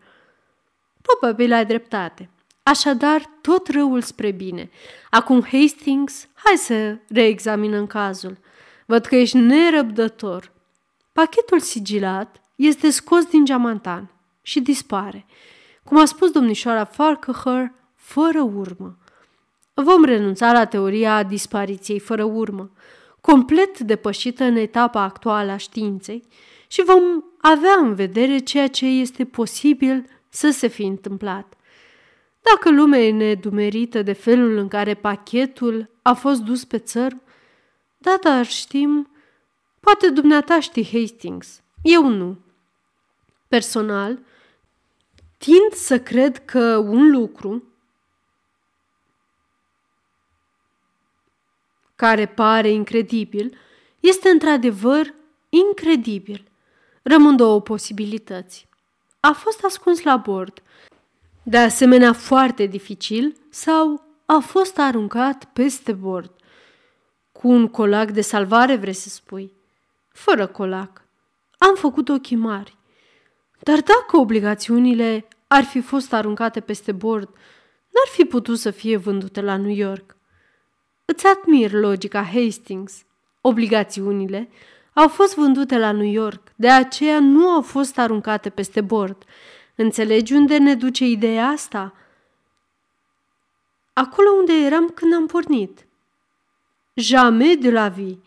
Probabil 1.02 1.54
ai 1.54 1.66
dreptate. 1.66 2.30
Așadar, 2.64 3.22
tot 3.42 3.68
răul 3.68 4.02
spre 4.02 4.32
bine. 4.32 4.70
Acum, 5.10 5.42
Hastings, 5.42 6.28
hai 6.34 6.58
să 6.58 6.98
reexaminăm 7.08 7.88
cazul– 7.88 8.38
Văd 8.90 9.06
că 9.06 9.16
ești 9.16 9.38
nerăbdător. 9.38 10.52
Pachetul 11.14 11.60
sigilat 11.60 12.42
este 12.56 12.90
scos 12.90 13.26
din 13.26 13.46
geamantan 13.46 14.12
și 14.42 14.60
dispare. 14.60 15.26
Cum 15.84 16.00
a 16.00 16.06
spus 16.06 16.32
domnișoara 16.32 16.84
Farquhar, 16.84 17.74
fără 17.96 18.42
urmă. 18.42 18.98
Vom 19.74 20.04
renunța 20.04 20.52
la 20.52 20.66
teoria 20.66 21.24
dispariției 21.24 22.00
fără 22.00 22.24
urmă, 22.24 22.72
complet 23.22 23.80
depășită 23.80 24.44
în 24.44 24.56
etapa 24.56 25.02
actuală 25.02 25.52
a 25.52 25.58
științei, 25.58 26.24
și 26.68 26.84
vom 26.84 27.04
avea 27.38 27.76
în 27.82 27.96
vedere 27.96 28.38
ceea 28.38 28.68
ce 28.68 28.86
este 28.86 29.26
posibil 29.26 30.06
să 30.30 30.50
se 30.50 30.68
fi 30.68 30.84
întâmplat. 30.84 31.54
Dacă 32.42 32.72
lumea 32.72 33.00
e 33.00 33.12
nedumerită 33.12 34.02
de 34.02 34.14
felul 34.14 34.58
în 34.58 34.68
care 34.68 34.94
pachetul 34.94 35.90
a 36.02 36.14
fost 36.14 36.42
dus 36.42 36.64
pe 36.64 36.78
țărm, 36.78 37.22
da, 38.02 38.18
dar 38.22 38.46
știm... 38.46 39.10
Poate 39.80 40.10
dumneata 40.10 40.60
știi 40.60 40.90
Hastings. 40.92 41.62
Eu 41.82 42.08
nu. 42.08 42.38
Personal, 43.48 44.20
tind 45.38 45.72
să 45.74 46.00
cred 46.00 46.46
că 46.46 46.78
un 46.78 47.12
lucru 47.12 47.64
care 51.96 52.26
pare 52.26 52.70
incredibil 52.70 53.58
este 54.00 54.30
într-adevăr 54.30 55.14
incredibil. 55.50 56.48
Rămân 57.02 57.36
două 57.36 57.62
posibilități. 57.62 58.68
A 59.20 59.32
fost 59.32 59.64
ascuns 59.64 60.02
la 60.02 60.18
bord, 60.18 60.64
de 61.44 61.58
asemenea 61.58 62.14
foarte 62.14 62.66
dificil, 62.66 63.36
sau 63.50 64.04
a 64.26 64.40
fost 64.40 64.78
aruncat 64.78 65.46
peste 65.46 65.92
bord. 65.92 66.32
Cu 67.40 67.48
un 67.48 67.68
colac 67.68 68.12
de 68.12 68.22
salvare, 68.22 68.76
vrei 68.76 68.94
să 68.94 69.10
spui? 69.10 69.54
Fără 70.12 70.48
colac. 70.48 71.02
Am 71.58 71.76
făcut 71.76 72.10
ochii 72.10 72.36
mari. 72.36 72.78
Dar 73.60 73.80
dacă 73.82 74.18
obligațiunile 74.18 75.28
ar 75.48 75.64
fi 75.64 75.82
fost 75.82 76.14
aruncate 76.14 76.60
peste 76.60 76.92
bord, 76.92 77.28
n-ar 77.90 78.08
fi 78.12 78.24
putut 78.26 78.58
să 78.58 78.72
fie 78.72 78.98
vândute 78.98 79.42
la 79.42 79.58
New 79.58 79.76
York. 79.76 80.16
Îți 81.06 81.28
admir 81.28 81.72
logica, 81.72 82.24
Hastings. 82.24 83.06
Obligațiunile 83.42 84.50
au 84.94 85.08
fost 85.08 85.36
vândute 85.36 85.78
la 85.78 85.92
New 85.92 86.12
York, 86.12 86.52
de 86.56 86.70
aceea 86.70 87.20
nu 87.20 87.48
au 87.48 87.62
fost 87.62 87.98
aruncate 87.98 88.50
peste 88.50 88.82
bord. 88.82 89.24
Înțelegi 89.76 90.34
unde 90.34 90.58
ne 90.58 90.76
duce 90.76 91.06
ideea 91.06 91.48
asta? 91.48 91.94
Acolo 93.94 94.30
unde 94.30 94.54
eram 94.54 94.90
când 94.90 95.14
am 95.14 95.26
pornit– 95.26 95.84
Jamais 97.00 97.58
de 97.58 97.72
la 97.72 97.88
vie. 97.88 98.18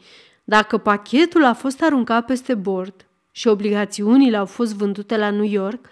Dacă 0.44 0.78
pachetul 0.78 1.44
a 1.44 1.52
fost 1.52 1.82
aruncat 1.82 2.26
peste 2.26 2.54
bord 2.54 3.06
și 3.30 3.48
obligațiunile 3.48 4.36
au 4.36 4.46
fost 4.46 4.74
vândute 4.74 5.16
la 5.16 5.30
New 5.30 5.44
York, 5.44 5.88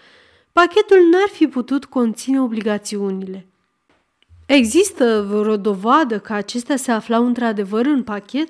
pachetul 0.53 0.99
n-ar 1.11 1.29
fi 1.33 1.47
putut 1.47 1.85
conține 1.85 2.41
obligațiunile. 2.41 3.47
Există 4.47 5.27
vreo 5.29 5.57
dovadă 5.57 6.19
că 6.19 6.33
acestea 6.33 6.77
se 6.77 6.93
aflau 6.93 7.27
într-adevăr 7.27 7.87
în 7.87 8.03
pachet? 8.03 8.49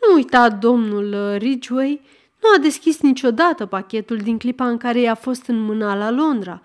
Nu 0.00 0.14
uita, 0.14 0.48
domnul 0.50 1.36
Ridgway 1.36 2.00
nu 2.42 2.48
a 2.56 2.58
deschis 2.58 3.00
niciodată 3.00 3.66
pachetul 3.66 4.16
din 4.16 4.38
clipa 4.38 4.68
în 4.68 4.76
care 4.76 5.00
i-a 5.00 5.14
fost 5.14 5.46
în 5.46 5.58
mâna 5.58 5.94
la 5.94 6.10
Londra. 6.10 6.60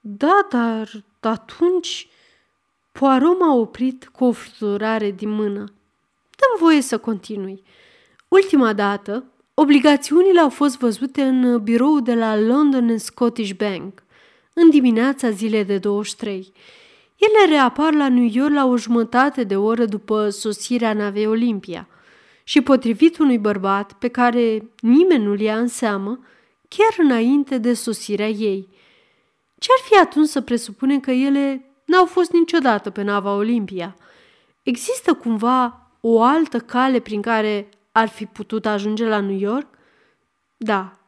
Da, 0.00 0.46
dar 0.50 0.90
atunci 1.20 2.08
Poirot 2.98 3.38
m-a 3.38 3.54
oprit 3.54 4.08
cu 4.12 4.24
o 4.24 4.32
fluturare 4.32 5.10
din 5.10 5.30
mână. 5.30 5.64
Dăm 6.36 6.58
voie 6.58 6.80
să 6.80 6.98
continui. 6.98 7.62
Ultima 8.28 8.72
dată 8.72 9.24
Obligațiunile 9.54 10.40
au 10.40 10.48
fost 10.48 10.78
văzute 10.78 11.22
în 11.22 11.62
birou 11.62 12.00
de 12.00 12.14
la 12.14 12.38
London 12.38 12.88
and 12.88 13.00
Scottish 13.00 13.52
Bank, 13.52 14.02
în 14.52 14.70
dimineața 14.70 15.30
zilei 15.30 15.64
de 15.64 15.78
23. 15.78 16.52
Ele 17.16 17.54
reapar 17.54 17.92
la 17.92 18.08
New 18.08 18.28
York 18.32 18.52
la 18.52 18.66
o 18.66 18.76
jumătate 18.76 19.44
de 19.44 19.56
oră 19.56 19.84
după 19.84 20.28
sosirea 20.28 20.92
navei 20.92 21.26
Olimpia 21.26 21.88
și 22.44 22.60
potrivit 22.60 23.18
unui 23.18 23.38
bărbat 23.38 23.92
pe 23.92 24.08
care 24.08 24.70
nimeni 24.80 25.24
nu-l 25.24 25.40
ia 25.40 25.58
în 25.58 25.68
seamă, 25.68 26.18
chiar 26.68 27.06
înainte 27.06 27.58
de 27.58 27.74
sosirea 27.74 28.28
ei. 28.28 28.68
Ce-ar 29.58 29.78
fi 29.88 29.98
atunci 29.98 30.28
să 30.28 30.40
presupunem 30.40 31.00
că 31.00 31.10
ele 31.10 31.73
n-au 31.94 32.06
fost 32.06 32.32
niciodată 32.32 32.90
pe 32.90 33.02
nava 33.02 33.34
Olimpia? 33.34 33.96
Există 34.62 35.14
cumva 35.14 35.90
o 36.00 36.22
altă 36.22 36.58
cale 36.58 36.98
prin 37.00 37.22
care 37.22 37.68
ar 37.92 38.08
fi 38.08 38.26
putut 38.26 38.66
ajunge 38.66 39.04
la 39.04 39.20
New 39.20 39.38
York? 39.38 39.66
Da. 40.56 40.98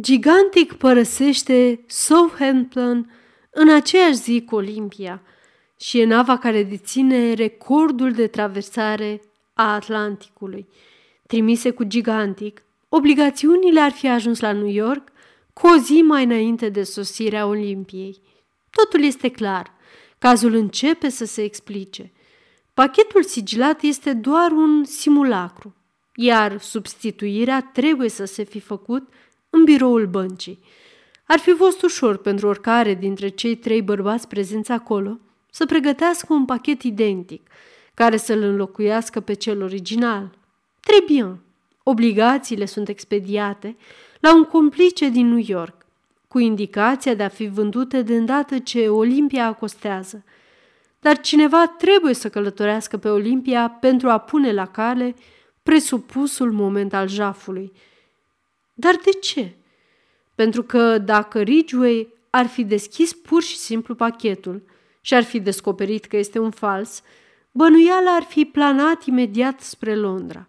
Gigantic 0.00 0.72
părăsește 0.72 1.84
Southampton 1.86 3.12
în 3.50 3.70
aceeași 3.70 4.14
zi 4.14 4.44
cu 4.44 4.54
Olimpia 4.54 5.22
și 5.76 6.00
e 6.00 6.04
nava 6.04 6.38
care 6.38 6.62
deține 6.62 7.32
recordul 7.32 8.12
de 8.12 8.26
traversare 8.26 9.20
a 9.54 9.74
Atlanticului. 9.74 10.68
Trimise 11.26 11.70
cu 11.70 11.84
Gigantic, 11.84 12.62
obligațiunile 12.88 13.80
ar 13.80 13.90
fi 13.90 14.08
ajuns 14.08 14.40
la 14.40 14.52
New 14.52 14.68
York 14.70 15.08
cu 15.52 15.66
o 15.66 15.76
zi 15.76 16.02
mai 16.02 16.24
înainte 16.24 16.68
de 16.68 16.82
sosirea 16.82 17.46
Olimpiei. 17.46 18.29
Totul 18.70 19.02
este 19.02 19.28
clar. 19.28 19.72
Cazul 20.18 20.54
începe 20.54 21.08
să 21.08 21.24
se 21.24 21.42
explice. 21.42 22.12
Pachetul 22.74 23.22
sigilat 23.22 23.82
este 23.82 24.12
doar 24.12 24.50
un 24.50 24.84
simulacru, 24.84 25.74
iar 26.14 26.60
substituirea 26.60 27.70
trebuie 27.72 28.08
să 28.08 28.24
se 28.24 28.42
fi 28.42 28.60
făcut 28.60 29.08
în 29.50 29.64
biroul 29.64 30.06
băncii. 30.06 30.58
Ar 31.24 31.38
fi 31.38 31.50
fost 31.50 31.82
ușor 31.82 32.16
pentru 32.16 32.46
oricare 32.46 32.94
dintre 32.94 33.28
cei 33.28 33.56
trei 33.56 33.82
bărbați 33.82 34.28
prezenți 34.28 34.70
acolo 34.70 35.18
să 35.50 35.66
pregătească 35.66 36.32
un 36.32 36.44
pachet 36.44 36.82
identic, 36.82 37.50
care 37.94 38.16
să-l 38.16 38.42
înlocuiască 38.42 39.20
pe 39.20 39.32
cel 39.32 39.62
original. 39.62 40.38
Trebuie. 40.80 41.40
Obligațiile 41.82 42.64
sunt 42.64 42.88
expediate 42.88 43.76
la 44.20 44.34
un 44.34 44.44
complice 44.44 45.08
din 45.08 45.28
New 45.28 45.42
York, 45.46 45.79
cu 46.30 46.38
indicația 46.38 47.14
de 47.14 47.22
a 47.22 47.28
fi 47.28 47.46
vândute 47.46 48.02
de 48.02 48.16
îndată 48.16 48.58
ce 48.58 48.88
Olimpia 48.88 49.46
acostează. 49.46 50.24
Dar 51.00 51.20
cineva 51.20 51.66
trebuie 51.66 52.14
să 52.14 52.28
călătorească 52.28 52.96
pe 52.96 53.08
Olimpia 53.08 53.68
pentru 53.68 54.08
a 54.08 54.18
pune 54.18 54.52
la 54.52 54.66
cale 54.66 55.14
presupusul 55.62 56.52
moment 56.52 56.94
al 56.94 57.08
jafului. 57.08 57.72
Dar 58.74 58.94
de 59.04 59.10
ce? 59.10 59.54
Pentru 60.34 60.62
că 60.62 60.98
dacă 60.98 61.40
Ridgway 61.40 62.08
ar 62.30 62.46
fi 62.46 62.64
deschis 62.64 63.12
pur 63.12 63.42
și 63.42 63.56
simplu 63.56 63.94
pachetul 63.94 64.62
și 65.00 65.14
ar 65.14 65.22
fi 65.22 65.40
descoperit 65.40 66.04
că 66.04 66.16
este 66.16 66.38
un 66.38 66.50
fals, 66.50 67.02
bănuiala 67.50 68.10
ar 68.14 68.22
fi 68.22 68.44
planat 68.44 69.04
imediat 69.04 69.60
spre 69.60 69.94
Londra. 69.94 70.48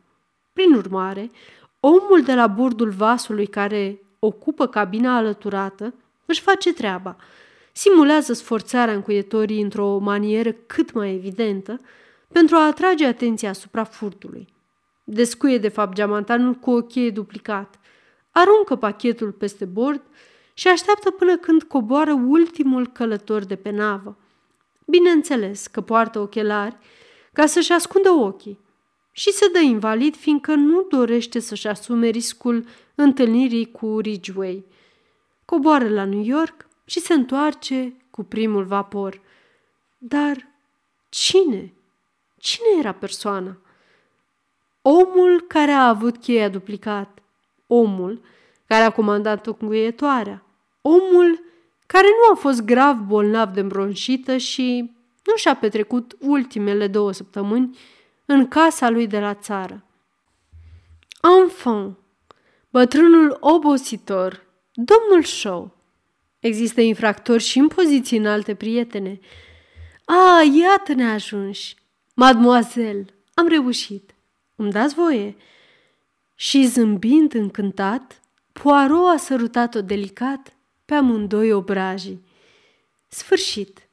Prin 0.54 0.74
urmare, 0.74 1.32
omul 1.80 2.22
de 2.26 2.34
la 2.34 2.48
bordul 2.48 2.90
vasului 2.90 3.48
care 3.48 4.02
ocupă 4.24 4.68
cabina 4.68 5.16
alăturată 5.16 5.94
își 6.26 6.42
face 6.42 6.74
treaba. 6.74 7.16
Simulează 7.72 8.34
sforțarea 8.34 8.94
încuietorii 8.94 9.62
într-o 9.62 9.98
manieră 9.98 10.52
cât 10.52 10.94
mai 10.94 11.14
evidentă 11.14 11.80
pentru 12.28 12.56
a 12.56 12.66
atrage 12.66 13.06
atenția 13.06 13.50
asupra 13.50 13.84
furtului. 13.84 14.48
Descuie 15.04 15.58
de 15.58 15.68
fapt 15.68 15.96
geamantanul 15.96 16.54
cu 16.54 16.72
o 16.72 16.82
cheie 16.82 17.10
duplicat, 17.10 17.80
aruncă 18.32 18.76
pachetul 18.76 19.32
peste 19.32 19.66
bord 19.66 20.02
și 20.54 20.68
așteaptă 20.68 21.12
până 21.12 21.38
când 21.38 21.64
coboară 21.64 22.14
ultimul 22.28 22.88
călător 22.88 23.44
de 23.44 23.56
pe 23.56 23.70
navă. 23.70 24.18
Bineînțeles 24.86 25.68
că 25.68 25.82
poartă 25.82 26.20
ochelari 26.20 26.78
ca 27.34 27.46
să-și 27.46 27.72
ascundă 27.72 28.10
ochii 28.10 28.60
și 29.12 29.32
se 29.32 29.50
dă 29.54 29.60
invalid 29.60 30.16
fiindcă 30.16 30.56
nu 30.56 30.82
dorește 30.90 31.40
să-și 31.40 31.68
asume 31.68 32.08
riscul 32.08 32.66
întâlnirii 32.96 33.72
cu 33.72 34.00
Ridgeway. 34.00 34.66
Coboară 35.46 35.90
la 35.90 36.06
New 36.06 36.24
York 36.24 36.68
și 36.86 37.00
se 37.00 37.14
întoarce 37.14 37.96
cu 38.12 38.24
primul 38.24 38.64
vapor. 38.64 39.22
Dar 39.98 40.48
cine? 41.10 41.74
Cine 42.38 42.68
era 42.80 42.92
persoana? 42.92 43.58
Omul 44.82 45.42
care 45.48 45.72
a 45.72 45.88
avut 45.88 46.18
cheia 46.18 46.50
duplicat, 46.50 47.20
omul 47.68 48.22
care 48.68 48.84
a 48.84 48.92
comandat 48.92 49.48
încuietoarea, 49.48 50.44
omul 50.82 51.44
care 51.86 52.08
nu 52.08 52.34
a 52.34 52.36
fost 52.36 52.62
grav 52.62 52.98
bolnav 52.98 53.50
de 53.50 53.62
bronșită 53.62 54.38
și 54.38 54.92
nu 55.24 55.36
și-a 55.36 55.56
petrecut 55.56 56.18
ultimele 56.20 56.88
două 56.88 57.12
săptămâni 57.12 57.78
în 58.32 58.48
casa 58.48 58.90
lui 58.90 59.08
de 59.08 59.20
la 59.20 59.34
țară. 59.34 59.84
Enfant, 61.42 61.98
bătrânul 62.70 63.38
obositor, 63.40 64.44
domnul 64.74 65.24
Shaw. 65.24 65.78
Există 66.40 66.82
infractori 66.82 67.44
și 67.44 67.60
în 67.60 67.68
poziții 67.68 68.18
înalte, 68.18 68.56
prietene. 68.56 69.20
A, 70.06 70.42
iată-ne 70.62 71.12
ajunși. 71.12 71.76
Mademoiselle, 72.14 73.06
am 73.34 73.48
reușit. 73.48 74.16
Îmi 74.56 74.72
dați 74.72 74.96
voie? 74.96 75.36
Și 76.36 76.66
zâmbind 76.66 77.34
încântat, 77.34 78.22
Poirot 78.52 79.08
a 79.08 79.18
sărutat-o 79.18 79.82
delicat 79.82 80.56
pe 80.86 80.94
amândoi 80.94 81.52
obrajii. 81.52 82.26
Sfârșit! 83.08 83.90